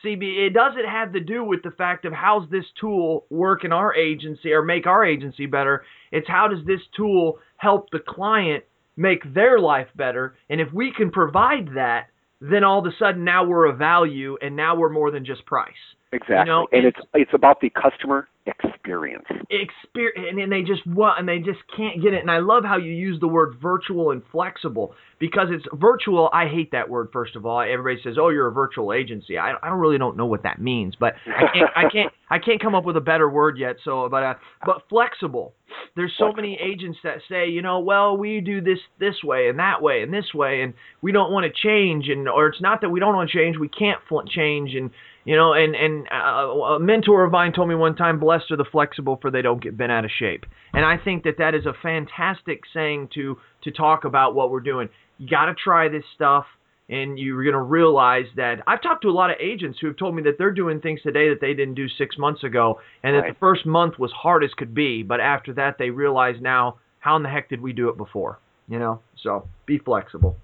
[0.03, 3.73] See, it doesn't have to do with the fact of how's this tool work in
[3.73, 5.85] our agency or make our agency better.
[6.11, 8.64] It's how does this tool help the client
[8.97, 10.37] make their life better.
[10.51, 12.09] And if we can provide that,
[12.50, 15.46] then all of a sudden now we're a value and now we're more than just
[15.46, 15.72] price.
[16.12, 16.37] Exactly.
[16.37, 19.24] You know, and it's- it's about the customer experience.
[19.50, 22.64] experience and then they just want and they just can't get it and i love
[22.64, 27.09] how you use the word virtual and flexible because it's virtual i hate that word
[27.12, 30.16] first of all everybody says oh you're a virtual agency i, I don't really don't
[30.16, 33.00] know what that means but i can't i can't i can't come up with a
[33.00, 34.35] better word yet so but uh,
[34.66, 35.55] but flexible
[35.96, 39.58] there's so many agents that say you know well we do this this way and
[39.58, 42.80] that way and this way and we don't want to change and or it's not
[42.80, 44.90] that we don't want to change we can't fl- change and
[45.24, 48.56] you know, and and uh, a mentor of mine told me one time, "Blessed are
[48.56, 51.54] the flexible, for they don't get bent out of shape." And I think that that
[51.54, 54.88] is a fantastic saying to to talk about what we're doing.
[55.18, 56.46] You got to try this stuff,
[56.88, 59.97] and you're going to realize that I've talked to a lot of agents who have
[59.97, 63.14] told me that they're doing things today that they didn't do six months ago, and
[63.14, 63.33] that Right.
[63.35, 67.16] the first month was hard as could be, but after that they realize now how
[67.16, 68.38] in the heck did we do it before?
[68.68, 70.37] You know, so be flexible.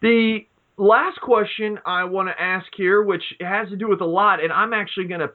[0.00, 4.42] The last question I want to ask here, which has to do with a lot,
[4.42, 5.30] and I'm actually going to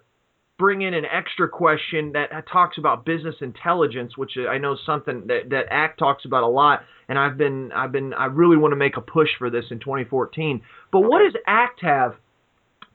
[0.63, 5.23] bring in an extra question that talks about business intelligence, which I know is something
[5.27, 8.71] that that ACT talks about a lot, and I've been I've been I really want
[8.71, 10.61] to make a push for this in 2014.
[10.89, 12.13] But what does ACT have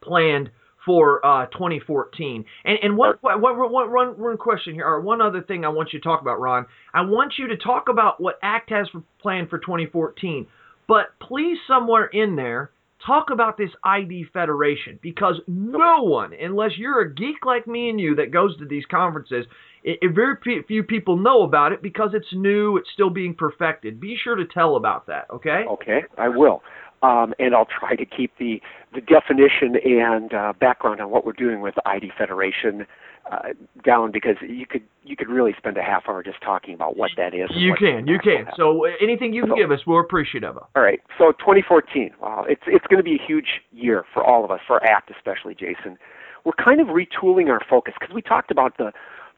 [0.00, 0.48] planned
[0.87, 2.46] for uh, 2014?
[2.64, 5.68] And and what what, what, what one, one question here, or one other thing I
[5.68, 6.64] want you to talk about, Ron.
[6.94, 8.88] I want you to talk about what ACT has
[9.20, 10.46] planned for 2014.
[10.87, 12.70] But please, somewhere in there,
[13.06, 18.00] talk about this ID Federation because no one, unless you're a geek like me and
[18.00, 19.46] you that goes to these conferences,
[19.84, 24.00] it, it very few people know about it because it's new, it's still being perfected.
[24.00, 25.64] Be sure to tell about that, okay?
[25.68, 26.62] Okay, I will.
[27.00, 28.61] Um, and I'll try to keep the,
[28.92, 32.87] the definition and uh, background on what we're doing with ID Federation
[33.30, 33.48] uh,
[33.84, 37.10] down because you could you could really spend a half hour just talking about what
[37.16, 37.48] that is.
[37.54, 38.46] You can, you can.
[38.56, 40.64] So uh, anything you can So- give us, we're appreciative of.
[40.76, 41.00] All right.
[41.18, 42.12] So 2014.
[42.20, 45.10] Wow, it's it's going to be a huge year for all of us, for ACT
[45.16, 45.98] especially, Jason.
[46.44, 48.92] We're kind of retooling our focus because we talked about the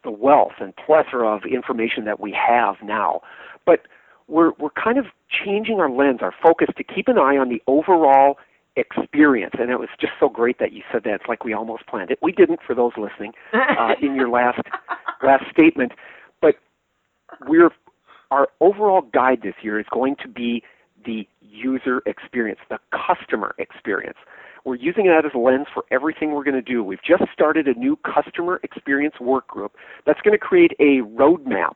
[0.05, 3.20] the wealth and plethora of information that we have now,
[3.66, 3.81] but
[4.29, 5.07] we're we're kind of
[5.44, 8.37] changing our lens, our focus to keep an eye on the overall
[8.77, 9.55] experience.
[9.59, 11.15] And it was just so great that you said that.
[11.15, 12.19] It's like we almost planned it.
[12.23, 14.61] We didn't, for those listening, uh, in your last
[15.23, 15.93] last statement.
[16.41, 16.57] But
[17.47, 17.71] we're
[18.31, 20.63] our overall guide this year is going to be
[21.05, 24.19] the user experience, the customer experience.
[24.65, 26.85] We're using that as a lens for everything we're going to do.
[26.85, 29.73] We've just started a new customer experience work group
[30.07, 31.75] that's going to create a roadmap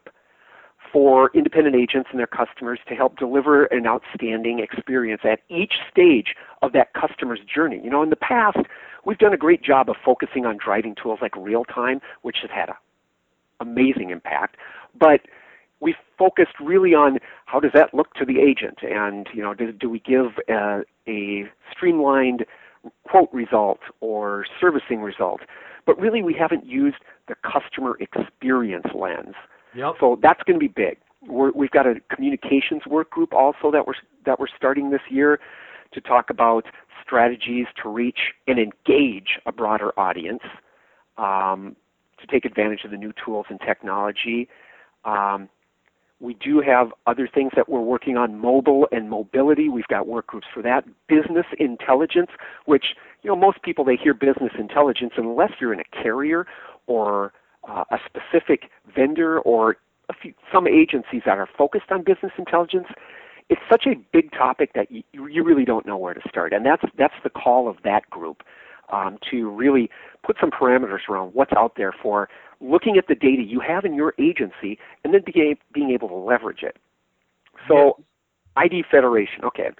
[0.94, 6.36] for independent agents and their customers to help deliver an outstanding experience at each stage
[6.62, 7.80] of that customer's journey.
[7.82, 8.58] You know, in the past,
[9.04, 12.50] we've done a great job of focusing on driving tools like real time, which has
[12.54, 12.76] had an
[13.58, 14.56] amazing impact,
[14.96, 15.22] but
[15.80, 19.72] we focused really on how does that look to the agent, and you know, do,
[19.72, 22.46] do we give a, a streamlined
[23.02, 25.40] quote result or servicing result?
[25.86, 29.34] But really, we haven't used the customer experience lens.
[29.74, 29.94] Yep.
[30.00, 30.98] So that's going to be big.
[31.26, 33.94] We're, we've got a communications work group also that we're
[34.26, 35.40] that we're starting this year
[35.92, 36.64] to talk about
[37.04, 40.42] strategies to reach and engage a broader audience,
[41.18, 41.76] um,
[42.20, 44.48] to take advantage of the new tools and technology.
[45.04, 45.48] Um,
[46.20, 49.68] we do have other things that we're working on, mobile and mobility.
[49.68, 50.84] We've got work groups for that.
[51.08, 52.30] Business intelligence,
[52.66, 52.84] which
[53.22, 56.46] you know most people they hear business intelligence unless you're in a carrier
[56.86, 57.32] or
[57.68, 59.76] uh, a specific vendor or
[60.08, 62.88] a few, some agencies that are focused on business intelligence.
[63.50, 66.64] It's such a big topic that you, you really don't know where to start, and
[66.64, 68.42] that's that's the call of that group
[68.92, 69.90] um, to really
[70.24, 72.28] put some parameters around what's out there for
[72.60, 76.14] looking at the data you have in your agency and then being, being able to
[76.14, 76.76] leverage it.
[77.68, 78.02] So,
[78.56, 79.70] ID Federation, okay.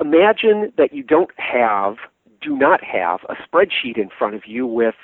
[0.00, 1.96] Imagine that you don't have,
[2.40, 4.94] do not have a spreadsheet in front of you with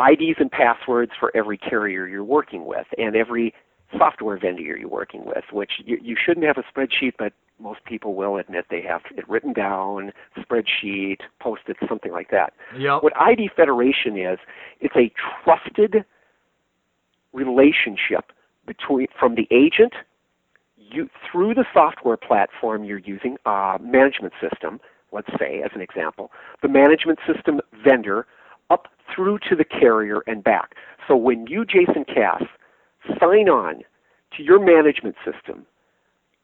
[0.00, 3.54] IDs and passwords for every carrier you're working with and every
[3.96, 8.14] software vendor you're working with, which you, you shouldn't have a spreadsheet, but most people
[8.14, 12.52] will admit they have it written down, spreadsheet, post-it, something like that.
[12.78, 13.02] Yep.
[13.02, 14.38] What ID Federation is,
[14.80, 15.12] it's a
[15.44, 16.04] trusted
[17.32, 18.32] relationship
[18.66, 19.92] between from the agent
[20.76, 24.80] you through the software platform you're using, uh, management system,
[25.12, 26.32] let's say, as an example,
[26.62, 28.26] the management system vendor
[29.14, 30.74] through to the carrier and back.
[31.06, 32.44] So when you, Jason Cass,
[33.18, 33.82] sign on
[34.36, 35.66] to your management system,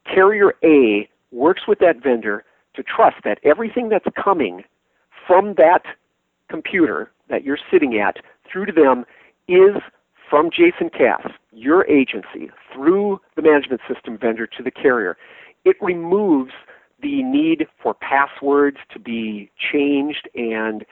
[0.05, 2.43] carrier A works with that vendor
[2.75, 4.63] to trust that everything that's coming
[5.25, 5.83] from that
[6.49, 8.17] computer that you're sitting at
[8.51, 9.05] through to them
[9.47, 9.81] is
[10.29, 15.17] from Jason Cass, your agency, through the management system vendor to the carrier.
[15.65, 16.51] It removes
[17.01, 20.85] the need for passwords to be changed and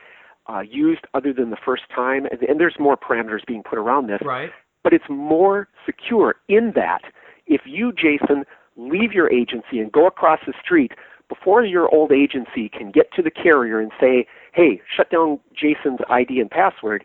[0.47, 4.08] uh, used other than the first time, and, and there's more parameters being put around
[4.08, 4.19] this.
[4.23, 4.51] Right.
[4.84, 7.01] But it's more secure in that
[7.47, 8.43] if you, Jason,
[8.75, 10.91] leave your agency and go across the street
[11.27, 15.99] before your old agency can get to the carrier and say, hey, shut down Jason's
[16.10, 17.03] ID and password,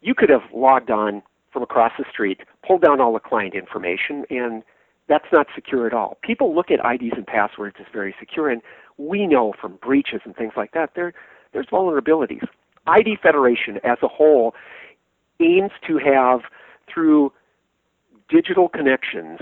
[0.00, 1.22] you could have logged on
[1.52, 4.62] from across the street, pulled down all the client information, and
[5.08, 6.18] that's not secure at all.
[6.22, 8.62] People look at IDs and passwords as very secure, and
[8.98, 11.12] we know from breaches and things like that there
[11.52, 12.46] there's vulnerabilities.
[12.86, 14.54] ID Federation as a whole
[15.40, 16.40] aims to have
[16.92, 17.32] through
[18.28, 19.40] digital connections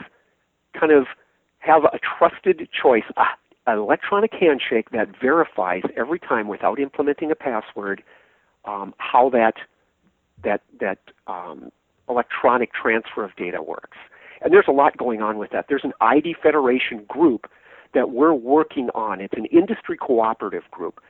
[0.78, 1.06] kind of
[1.58, 3.04] have a trusted choice,
[3.66, 8.02] an electronic handshake that verifies every time without implementing a password
[8.64, 9.54] um, how that
[10.42, 11.70] that that um,
[12.08, 13.96] electronic transfer of data works.
[14.42, 15.66] And there's a lot going on with that.
[15.68, 17.50] There's an ID Federation group
[17.94, 19.20] that we're working on.
[19.20, 21.00] It's an industry cooperative group.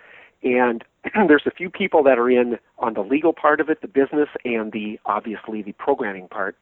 [0.43, 0.85] And
[1.29, 4.29] there's a few people that are in on the legal part of it, the business,
[4.45, 6.57] and the obviously the programming part.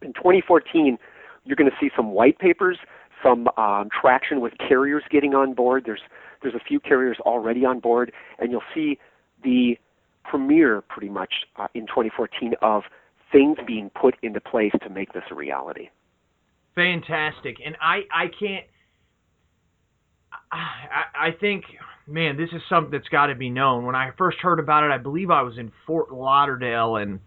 [0.00, 0.98] In 2014,
[1.44, 2.78] you're going to see some white papers,
[3.22, 5.84] some um, traction with carriers getting on board.
[5.86, 6.00] There's
[6.42, 8.98] there's a few carriers already on board, and you'll see
[9.44, 9.78] the
[10.24, 12.82] premiere pretty much uh, in 2014 of
[13.30, 15.88] things being put into place to make this a reality.
[16.74, 18.64] Fantastic, and I I can't.
[20.52, 21.64] I, I think,
[22.06, 23.86] man, this is something that's got to be known.
[23.86, 27.20] When I first heard about it, I believe I was in Fort Lauderdale in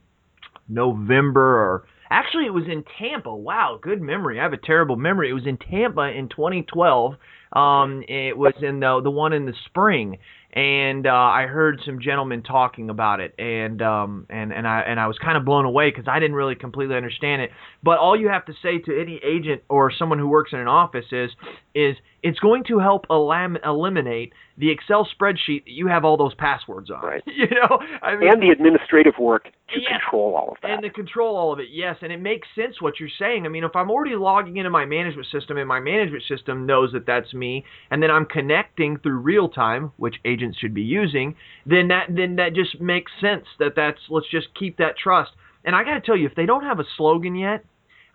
[0.67, 3.33] November or actually it was in Tampa.
[3.33, 4.39] Wow, good memory.
[4.39, 5.29] I have a terrible memory.
[5.29, 7.15] It was in Tampa in 2012.
[7.53, 10.17] Um, it was in the the one in the spring,
[10.51, 14.99] and uh, I heard some gentlemen talking about it, and um, and and I and
[14.99, 17.51] I was kind of blown away because I didn't really completely understand it.
[17.81, 20.67] But all you have to say to any agent or someone who works in an
[20.67, 21.29] office is
[21.75, 26.33] is it's going to help elim- eliminate the Excel spreadsheet that you have all those
[26.35, 27.01] passwords on.
[27.03, 27.23] Right.
[27.35, 29.99] You know, I mean, and the administrative work to Yeah.
[29.99, 30.71] control all of that.
[30.71, 33.45] and to control all of it, yes, and it makes sense what you're saying.
[33.45, 36.93] I mean, if I'm already logging into my management system and my management system knows
[36.93, 41.35] that that's me, and then I'm connecting through real time, which agents should be using,
[41.65, 43.45] then that then that just makes sense.
[43.59, 45.31] That that's let's just keep that trust.
[45.65, 47.65] And I got to tell you, if they don't have a slogan yet,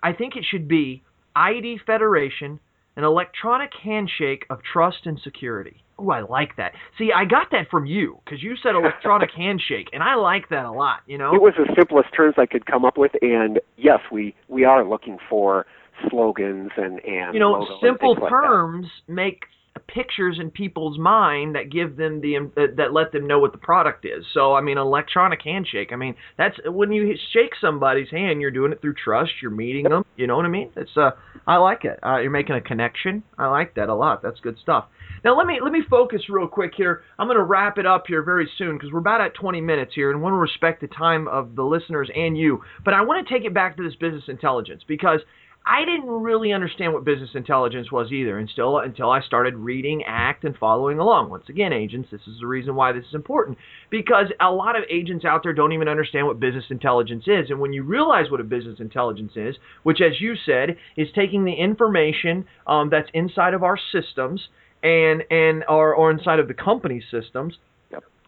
[0.02, 1.02] I think it should be
[1.36, 2.58] ID Federation,
[2.96, 5.83] an electronic handshake of trust and security.
[5.98, 6.72] Oh, I like that.
[6.96, 10.64] See, I got that from you because you said electronic handshake, and I like that
[10.64, 11.00] a lot.
[11.07, 14.35] You know, It was the simplest terms I could come up with, and yes, we
[14.48, 15.66] we are looking for
[16.09, 18.38] slogans and and you know, simple things like that.
[18.38, 19.42] terms make
[19.87, 23.59] pictures in people's mind that give them the uh, that let them know what the
[23.59, 24.24] product is.
[24.35, 25.90] So I mean, electronic handshake.
[25.92, 29.33] I mean, that's when you shake somebody's hand, you're doing it through trust.
[29.42, 30.04] You're meeting them.
[30.16, 30.70] You know what I mean?
[30.76, 31.11] It's uh,
[31.46, 31.98] I like it.
[32.04, 33.22] Uh, you're making a connection.
[33.38, 34.22] I like that a lot.
[34.22, 34.87] That's good stuff.
[35.24, 37.02] Now let me let me focus real quick here.
[37.18, 39.92] I'm going to wrap it up here very soon because we're about at 20 minutes
[39.94, 42.62] here, and want to respect the time of the listeners and you.
[42.85, 45.20] But I want to take it back to this business intelligence because
[45.64, 50.44] I didn't really understand what business intelligence was either until until I started reading, ACT,
[50.44, 51.28] and following along.
[51.28, 53.58] Once again, agents, this is the reason why this is important
[53.90, 57.50] because a lot of agents out there don't even understand what business intelligence is.
[57.50, 61.44] And when you realize what a business intelligence is, which, as you said, is taking
[61.44, 64.48] the information um, that's inside of our systems
[64.82, 67.58] and and or, or inside of the company's systems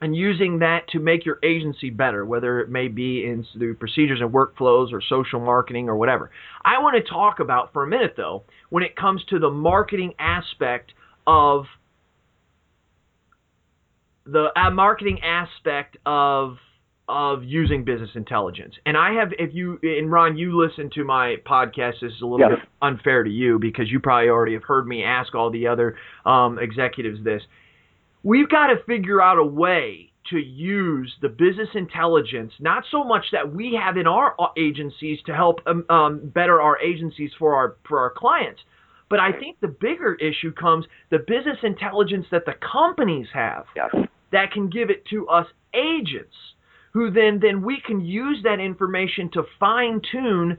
[0.02, 4.20] and using that to make your agency better, whether it may be in through procedures
[4.20, 6.30] and workflows or social marketing or whatever.
[6.64, 10.14] I want to talk about for a minute though, when it comes to the marketing
[10.18, 10.92] aspect
[11.26, 11.66] of
[14.26, 16.56] the uh, marketing aspect of
[17.08, 18.74] of using business intelligence.
[18.86, 21.94] And I have, if you and Ron, you listen to my podcast.
[22.00, 22.50] This is a little Yes.
[22.60, 25.96] bit unfair to you because you probably already have heard me ask all the other
[26.24, 27.42] um, executives this
[28.22, 33.24] we've got to figure out a way to use the business intelligence, not so much
[33.32, 37.54] that we have in our uh, agencies to help um, um, better our agencies for
[37.54, 38.60] our for our clients,
[39.10, 43.90] but I think the bigger issue comes the business intelligence that the companies have Yes.
[44.30, 46.34] that can give it to us agents,
[46.92, 50.56] who then then we can use that information to fine tune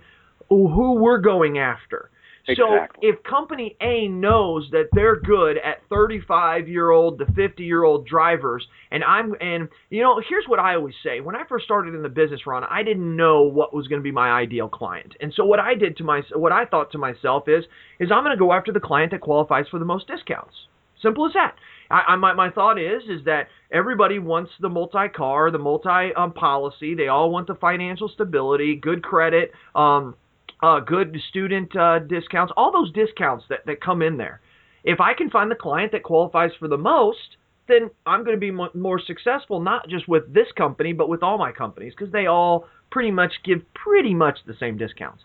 [0.49, 2.11] who we're going after.
[2.45, 7.83] So if company A knows that they're good at 35 year old to 50 year
[7.83, 11.63] old drivers, and I'm and you know here's what I always say: when I first
[11.63, 14.67] started in the business, Ron, I didn't know what was going to be my ideal
[14.67, 17.63] client, and so what I did to my what I thought to myself is
[17.99, 20.53] is I'm going to go after the client that qualifies for the most discounts.
[21.01, 21.55] Simple as that.
[21.89, 26.13] I, I my my thought is is that everybody wants the multi car, the multi
[26.17, 26.93] um, policy.
[26.93, 30.15] They all want the financial stability, good credit, um,
[30.63, 34.39] uh, good student uh, discounts, all those discounts that that come in there.
[34.85, 37.37] If I can find the client that qualifies for the most,
[37.67, 41.21] then I'm going to be mo- more successful, not just with this company, but with
[41.21, 45.23] all my companies, because they all pretty much give pretty much the same discounts.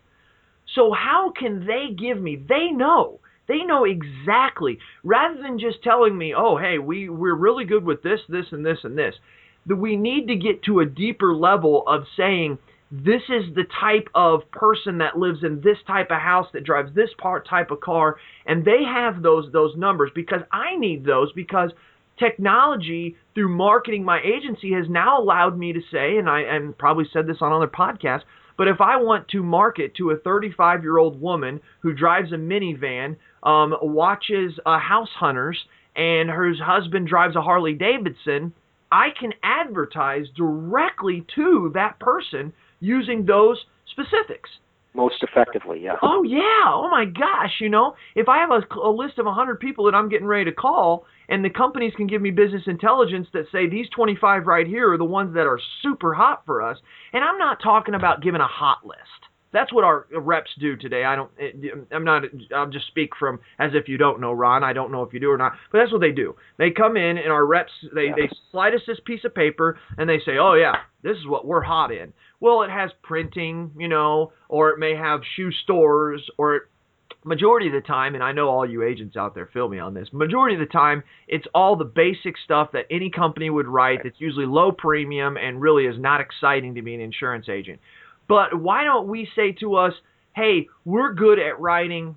[0.74, 2.36] So how can they give me?
[2.36, 3.20] They know.
[3.46, 4.78] They know exactly.
[5.04, 8.66] Rather than just telling me, "Oh, hey, we we're really good with this, this, and
[8.66, 9.14] this, and this,"
[9.66, 12.58] that we need to get to a deeper level of saying,
[12.90, 16.94] "This is the type of person that lives in this type of house that drives
[16.94, 18.16] this part type of car,"
[18.46, 21.70] and they have those those numbers because I need those because
[22.18, 27.06] technology through marketing my agency has now allowed me to say, and I and probably
[27.12, 28.24] said this on other podcasts,
[28.56, 32.36] but if I want to market to a 35 year old woman who drives a
[32.36, 35.58] minivan, um, watches uh, House Hunters,
[35.94, 38.52] and her husband drives a Harley Davidson,
[38.90, 43.58] I can advertise directly to that person using those
[43.90, 44.50] specifics.
[44.94, 45.96] Most effectively, yeah.
[46.02, 46.64] Oh yeah!
[46.66, 47.52] Oh my gosh!
[47.60, 50.46] You know, if I have a, a list of 100 people that I'm getting ready
[50.46, 54.66] to call, and the companies can give me business intelligence that say these 25 right
[54.66, 56.78] here are the ones that are super hot for us,
[57.12, 58.98] and I'm not talking about giving a hot list.
[59.52, 61.04] That's what our reps do today.
[61.04, 61.30] I don't.
[61.92, 62.24] I'm not.
[62.54, 64.64] I'll just speak from as if you don't know, Ron.
[64.64, 66.34] I don't know if you do or not, but that's what they do.
[66.58, 67.72] They come in and our reps.
[67.94, 68.14] They Yeah.
[68.16, 71.46] they slide us this piece of paper and they say, "Oh yeah, this is what
[71.46, 76.28] we're hot in." Well, it has printing, you know, or it may have shoe stores,
[76.38, 76.62] or it,
[77.24, 79.94] majority of the time, and I know all you agents out there feel me on
[79.94, 80.08] this.
[80.12, 84.00] Majority of the time, it's all the basic stuff that any company would write.
[84.04, 87.80] That's usually low premium and really is not exciting to be an insurance agent.
[88.28, 89.94] But why don't we say to us,
[90.34, 92.16] hey, we're good at writing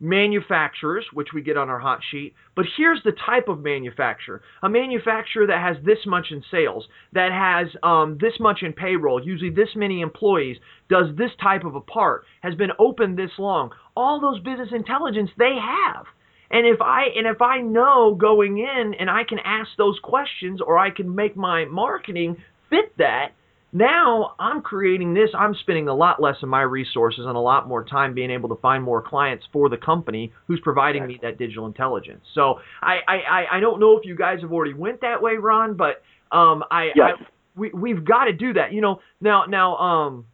[0.00, 4.42] manufacturers, which we get on our hot sheet, but here's the type of manufacturer.
[4.62, 9.24] A manufacturer that has this much in sales, that has um, this much in payroll,
[9.24, 10.56] usually this many employees,
[10.88, 13.70] does this type of a part, has been open this long.
[13.96, 16.06] All those business intelligence they have.
[16.50, 20.60] And if I and if I know going in and I can ask those questions
[20.60, 22.36] or I can make my marketing
[22.70, 23.32] fit that,
[23.74, 25.28] now I'm creating this.
[25.36, 28.48] I'm spending a lot less of my resources and a lot more time being able
[28.50, 32.24] to find more clients for the company who's providing me that digital intelligence.
[32.34, 35.34] So I I, I- I don't know if you guys have already went that way,
[35.36, 37.14] Ron, but um I, Yes.
[37.20, 38.72] I we we've got to do that.
[38.72, 40.24] You know now now um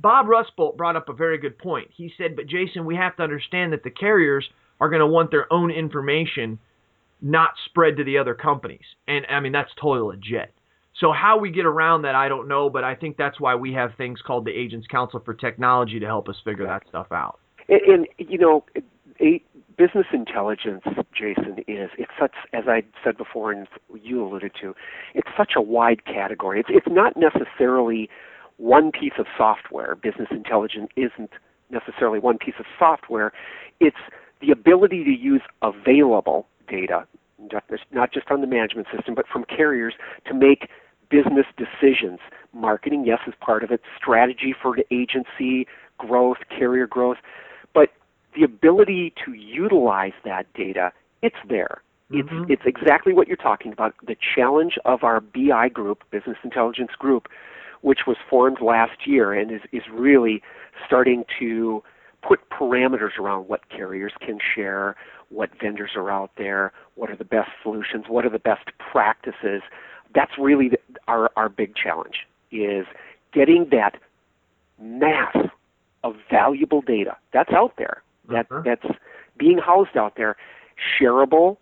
[0.00, 1.88] Bob Rustbolt brought up a very good point.
[1.94, 4.48] He said, but Jason, we have to understand that the carriers
[4.80, 6.58] are going to want their own information
[7.22, 8.84] not spread to the other companies.
[9.06, 10.52] And I mean, that's totally legit.
[11.00, 13.72] So how we get around that, I don't know, but I think that's why we
[13.72, 17.38] have things called the Agents Council for Technology to help us figure that stuff out.
[17.68, 18.64] And, and you know,
[19.78, 20.82] business intelligence,
[21.16, 23.66] Jason, is it's such as I said before, and
[24.02, 24.74] you alluded to,
[25.14, 26.60] it's such a wide category.
[26.60, 28.10] It's it's not necessarily
[28.58, 29.94] one piece of software.
[29.94, 31.30] Business intelligence isn't
[31.70, 33.32] necessarily one piece of software.
[33.80, 33.96] It's
[34.42, 37.06] the ability to use available data,
[37.90, 39.94] not just on the management system, but from carriers
[40.26, 40.68] to make
[41.10, 42.20] business decisions.
[42.52, 43.80] Marketing, yes, is part of it.
[43.96, 45.66] Strategy for the agency,
[45.98, 47.18] growth, carrier growth.
[47.74, 47.90] But
[48.34, 50.92] the ability to utilize that data,
[51.22, 51.82] it's there.
[52.10, 52.50] It's Mhm.
[52.50, 53.94] it's exactly what you're talking about.
[54.02, 57.28] The challenge of our BI group, Business Intelligence Group,
[57.82, 60.42] which was formed last year and is, is really
[60.84, 61.82] starting to
[62.22, 64.96] put parameters around what carriers can share,
[65.30, 69.62] what vendors are out there, what are the best solutions, what are the best practices.
[70.14, 72.86] That's really the, our our big challenge is
[73.32, 73.96] getting that
[74.80, 75.36] mass
[76.02, 78.62] of valuable data that's out there that Uh-huh.
[78.64, 78.86] that's
[79.38, 80.36] being housed out there,
[80.98, 81.56] shareable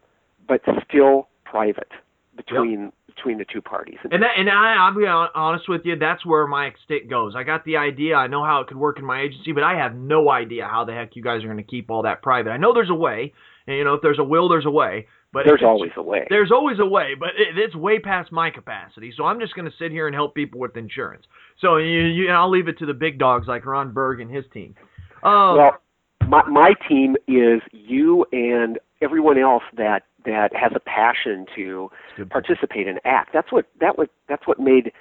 [0.46, 1.90] but still private
[2.36, 3.98] between between the two parties.
[4.12, 7.34] And that, and I, I'll be honest with you, that's where my stick goes.
[7.34, 9.74] I got the idea, I know how it could work in my agency, but I
[9.74, 12.50] have no idea how the heck you guys are going to keep all that private.
[12.50, 13.32] I know there's a way,
[13.66, 15.08] and you know, if there's a will, there's a way.
[15.32, 16.26] But There's always a way.
[16.30, 19.12] There's always a way, but it, it's way past my capacity.
[19.14, 21.24] So I'm just going to sit here and help people with insurance.
[21.60, 24.30] So you, you, and I'll leave it to the big dogs like Ron Berg and
[24.30, 24.74] his team.
[25.22, 25.80] Uh, Well,
[26.26, 31.90] my my team is you and everyone else that that has a passion to
[32.30, 33.30] participate and act.
[33.32, 34.92] That's what that what that's what made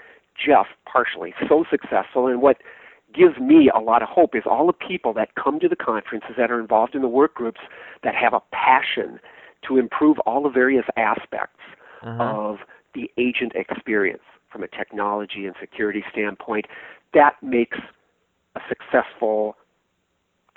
[0.46, 2.58] Jeff partially so successful and what
[3.14, 6.32] gives me a lot of hope is all the people that come to the conferences
[6.38, 7.62] that are involved in the work groups
[8.04, 9.20] that have a passion
[9.68, 11.60] to improve all the various aspects
[12.02, 12.24] uh-huh.
[12.24, 12.58] of
[12.94, 16.66] the agent experience from a technology and security standpoint.
[17.14, 17.78] That makes
[18.56, 19.56] a successful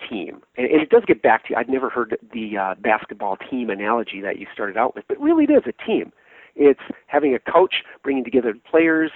[0.09, 0.41] team.
[0.57, 1.57] And, and, it does get back to you.
[1.57, 5.45] I'd never heard the uh, basketball team analogy that you started out with, but really
[5.45, 6.13] it is a team.
[6.57, 9.11] It's having a coach bringing together players,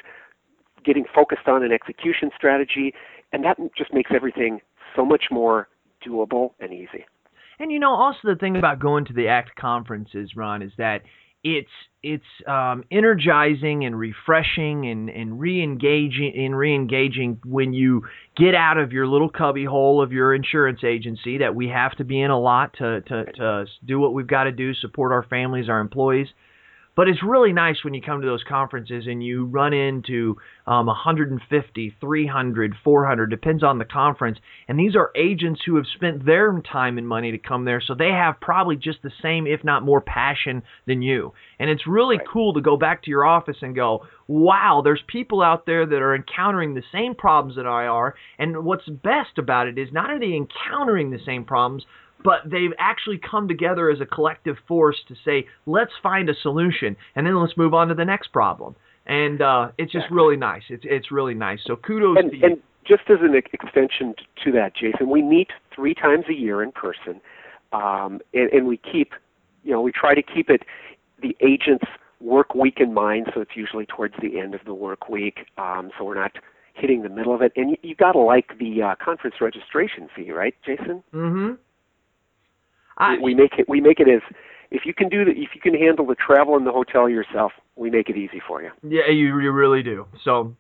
[0.85, 2.95] getting focused on an execution strategy,
[3.32, 4.61] and that just makes everything
[4.95, 5.68] so much more
[6.07, 7.07] doable and easy.
[7.59, 11.02] And you know, also the thing about going to the ACT conferences, Ron, is that
[11.44, 11.68] it's
[12.02, 18.02] it's um, energizing and refreshing and and re-engaging and re-engaging when you
[18.36, 22.05] get out of your little cubby hole of your insurance agency that we have to
[22.05, 25.22] be in a lot to to to do what we've got to do, support our
[25.22, 26.28] families, our employees.
[26.97, 30.36] But it's really nice when you come to those conferences and you run into
[30.66, 34.38] um, 150, 300, 400, depends on the conference.
[34.68, 37.95] And these are agents who have spent their time and money to come there, so
[37.95, 41.32] they have probably just the same, if not more, passion than you.
[41.59, 42.26] And it's really right.
[42.32, 46.03] cool to go back to your office and go, wow, there's people out there that
[46.03, 48.14] are encountering the same problems that I are.
[48.38, 51.84] And what's best about it is not only encountering the same problems,
[52.24, 56.96] but they've actually come together as a collective force to say, let's find a solution,
[57.14, 58.74] and then let's move on to the next problem.
[59.06, 60.62] And uh, it's just really nice.
[60.70, 61.60] It's it's really nice.
[61.66, 62.46] So kudos and, to you.
[62.46, 66.72] And just as an extension to that, Jason, we meet three times a year in
[66.72, 67.20] person,
[67.72, 69.12] um, and, and we keep,
[69.62, 70.62] you know, we try to keep it
[71.20, 71.84] the agent's
[72.20, 73.26] work week in mind.
[73.34, 76.32] So it's usually towards the end of the work week, um, so we're not
[76.72, 77.52] hitting the middle of it.
[77.56, 81.02] And you, you got to like the uh, conference registration fee, right, Jason?
[81.14, 81.54] Mm-hmm.
[82.99, 84.22] I, we make it we make it as
[84.70, 87.53] if you can do the if you can handle the travel and the hotel yourself,
[87.76, 88.70] we make it easy for you.
[88.82, 90.07] Yeah, you you really do.
[90.24, 90.55] So,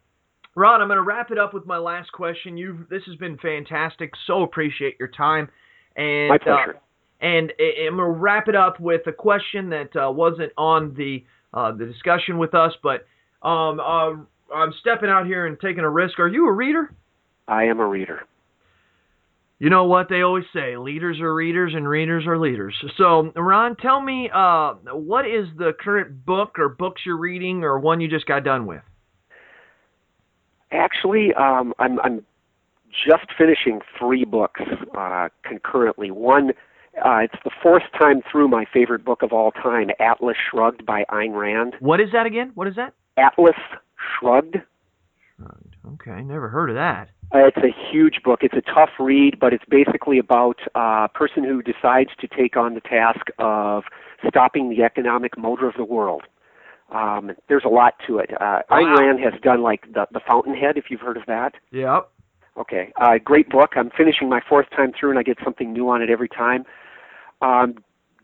[0.54, 2.56] Ron, I'm going to wrap it up with my last question.
[2.56, 4.12] You've this has been fantastic.
[4.26, 5.48] So appreciate your time.
[5.96, 6.76] And my pleasure.
[6.76, 6.78] Uh,
[7.20, 11.24] and I'm going to wrap it up with a question that uh, wasn't on the
[11.52, 13.06] uh, the discussion with us, but
[13.42, 14.12] um, uh,
[14.54, 16.18] I'm stepping out here and taking a risk.
[16.18, 16.92] Are you a reader?
[17.46, 18.26] I am a reader
[19.64, 22.74] you know what they always say leaders are readers and readers are leaders.
[22.98, 27.78] So ron tell me uh, what is the current book or books you're reading or
[27.78, 28.82] one you just got done with?
[30.70, 32.26] Actually um, i'm i'm
[33.08, 34.60] just finishing three books
[34.98, 36.10] uh, concurrently.
[36.10, 36.50] One
[37.02, 41.06] uh, it's the fourth time through my favorite book of all time atlas shrugged by
[41.10, 41.74] ayn rand.
[41.80, 42.52] What is that again?
[42.54, 42.92] What is that?
[43.16, 43.56] Atlas
[44.20, 44.58] shrugged.
[45.38, 48.40] Shrugged okay never heard of that uh, it's a huge book.
[48.42, 52.74] It's a tough read, but it's basically about a person who decides to take on
[52.74, 53.84] the task of
[54.28, 56.22] stopping the economic motor of the world.
[56.92, 58.30] Um, there's a lot to it.
[58.40, 58.78] Uh, wow.
[58.78, 61.54] Ayn Rand has done like the, the Fountainhead, if you've heard of that.
[61.72, 62.08] Yep.
[62.56, 62.92] Okay.
[63.00, 63.70] Uh, great book.
[63.74, 66.64] I'm finishing my fourth time through, and I get something new on it every time.
[67.42, 67.76] Um,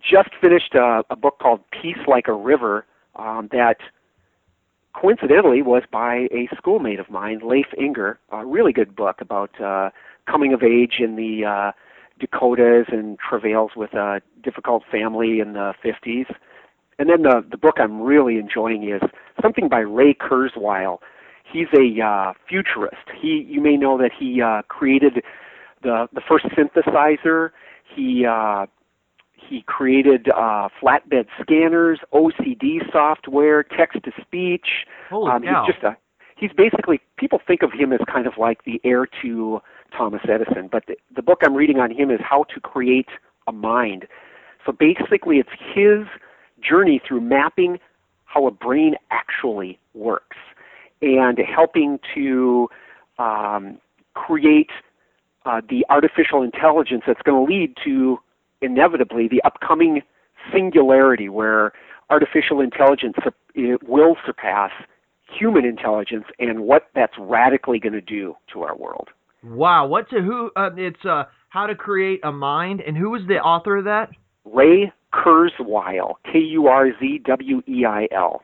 [0.08, 2.86] just finished a, a book called Peace Like a River
[3.16, 3.78] um, that
[4.94, 8.16] coincidentally was by a schoolmate of mine, Leif Enger.
[8.30, 9.90] A really good book about uh,
[10.30, 11.72] coming of age in the uh,
[12.18, 16.26] Dakotas and travails with a difficult family in the 50s.
[16.98, 19.00] And then the the book I'm really enjoying is
[19.40, 20.98] something by Ray Kurzweil.
[21.50, 23.08] He's a uh, futurist.
[23.18, 25.22] He you may know that he uh, created
[25.82, 27.50] the the first synthesizer.
[27.96, 28.66] He uh,
[29.48, 34.66] he created uh, flatbed scanners, OCR software, text to speech.
[35.08, 35.64] Holy um, cow.
[35.66, 35.96] He's just a
[36.36, 39.60] he's basically people think of him as kind of like the heir to
[39.96, 43.08] Thomas Edison, but the, the book I'm reading on him is how to create
[43.46, 44.06] a mind.
[44.64, 46.06] So basically, it's his
[46.62, 47.78] journey through mapping
[48.24, 50.36] how a brain actually works
[51.02, 52.68] and helping to
[53.18, 53.78] um,
[54.14, 54.70] create
[55.46, 58.18] uh, the artificial intelligence that's going to lead to
[58.62, 60.02] inevitably the upcoming
[60.52, 61.72] singularity where
[62.08, 63.16] artificial intelligence
[63.86, 64.70] will surpass
[65.38, 69.08] human intelligence and what that's radically going to do to our world.
[69.42, 70.50] Wow, what's a, who?
[70.54, 74.10] Uh, it's uh, how to create a mind, and who was the author of that?
[74.44, 78.42] Ray Kurzweil, K U R Z W E I L.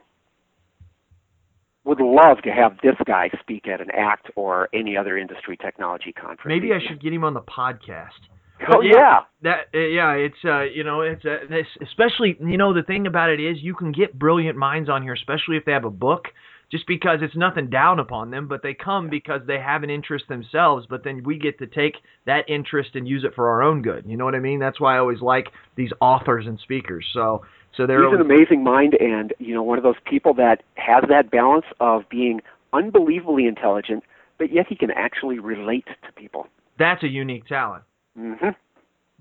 [1.85, 6.13] Would love to have this guy speak at an ACT or any other industry technology
[6.13, 6.43] conference.
[6.47, 8.27] Maybe I should get him on the podcast.
[8.69, 9.19] Oh yeah, yeah.
[9.43, 13.07] that uh, yeah, it's uh, you know, it's uh, this, especially you know the thing
[13.07, 15.91] about it is you can get brilliant minds on here, especially if they have a
[15.91, 16.27] book.
[16.69, 20.25] Just because it's nothing down upon them, but they come because they have an interest
[20.29, 20.85] themselves.
[20.91, 21.95] But then we get to take
[22.27, 24.03] that interest and use it for our own good.
[24.05, 24.59] You know what I mean?
[24.59, 25.47] That's why I always like
[25.77, 27.07] these authors and speakers.
[27.13, 27.43] So,
[27.77, 31.05] so they're he's an amazing mind, and you know, one of those people that has
[31.09, 32.41] that balance of being
[32.73, 34.03] unbelievably intelligent,
[34.37, 36.49] but yet he can actually relate to people.
[36.81, 37.85] That's a unique talent.
[38.17, 38.49] Hmm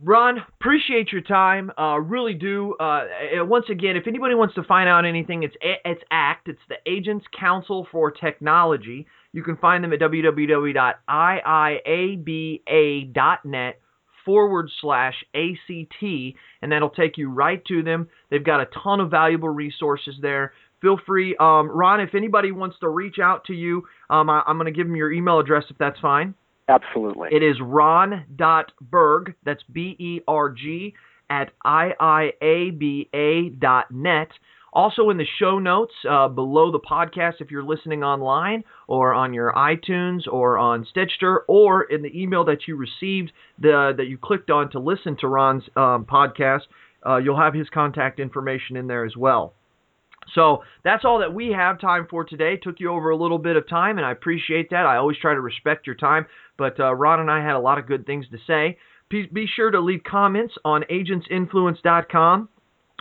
[0.04, 1.72] Ron, appreciate your time.
[1.80, 2.74] Uh, really do.
[2.82, 3.06] Uh,
[3.46, 6.50] once again, if anybody wants to find out anything, it's it's ACT.
[6.50, 9.08] It's the Agents Council for Technology.
[9.32, 10.76] You can find them at www.iiaba.net
[14.26, 16.04] forward slash ACT,
[16.62, 18.10] and that'll take you right to them.
[18.30, 20.52] They've got a ton of valuable resources there.
[20.82, 24.58] Feel free, um, Ron, if anybody wants to reach out to you, um, I, I'm
[24.58, 26.36] going to give them your email address if that's fine.
[26.68, 27.30] Absolutely.
[27.32, 30.96] It is ron.berg, that's B E R G,
[31.30, 32.32] at IIABA.net.
[34.74, 39.34] Also, in the show notes uh, below the podcast, if you're listening online or on
[39.34, 44.18] your iTunes or on Stitcher or in the email that you received the, that you
[44.18, 46.64] clicked on to listen to Ron's um, podcast,
[47.06, 49.54] uh, you'll have his contact information in there as well.
[50.34, 52.58] So that's all that we have time for today.
[52.58, 54.86] Took you over a little bit of time, and I appreciate that.
[54.86, 56.26] I always try to respect your time,
[56.58, 58.78] but uh, Ron and I had a lot of good things to say.
[59.10, 62.50] Be, be sure to leave comments on agentsinfluence.com.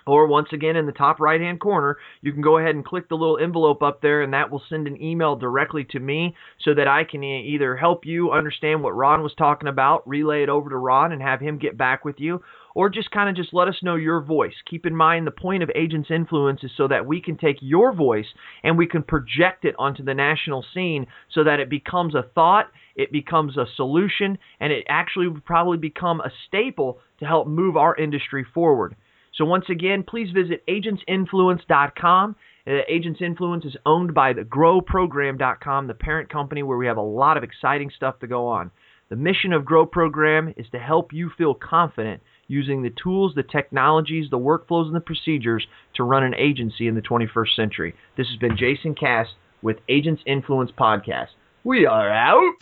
[0.06, 3.08] Or once again, in the top right hand corner, you can go ahead and click
[3.08, 6.74] the little envelope up there, and that will send an email directly to me so
[6.74, 10.68] that I can either help you understand what Ron was talking about, relay it over
[10.68, 12.42] to Ron, and have him get back with you,
[12.74, 14.54] or just kind of just let us know your voice.
[14.68, 17.94] Keep in mind the point of Agents Influence is so that we can take your
[17.94, 18.26] voice
[18.62, 22.66] and we can project it onto the national scene so that it becomes a thought,
[22.96, 27.76] it becomes a solution, and it actually would probably become a staple to help move
[27.76, 28.96] our industry forward.
[29.34, 32.36] So once again, please visit agentsinfluence.com.
[32.66, 37.02] Uh, Agents Influence is owned by the growprogram.com, the parent company where we have a
[37.02, 38.70] lot of exciting stuff to go on.
[39.10, 43.42] The mission of Grow Program is to help you feel confident using the tools, the
[43.42, 47.95] technologies, the workflows, and the procedures to run an agency in the 21st century.
[48.16, 49.28] This has been Jason Cass
[49.62, 51.28] with Agents Influence Podcast.
[51.64, 52.55] We are out.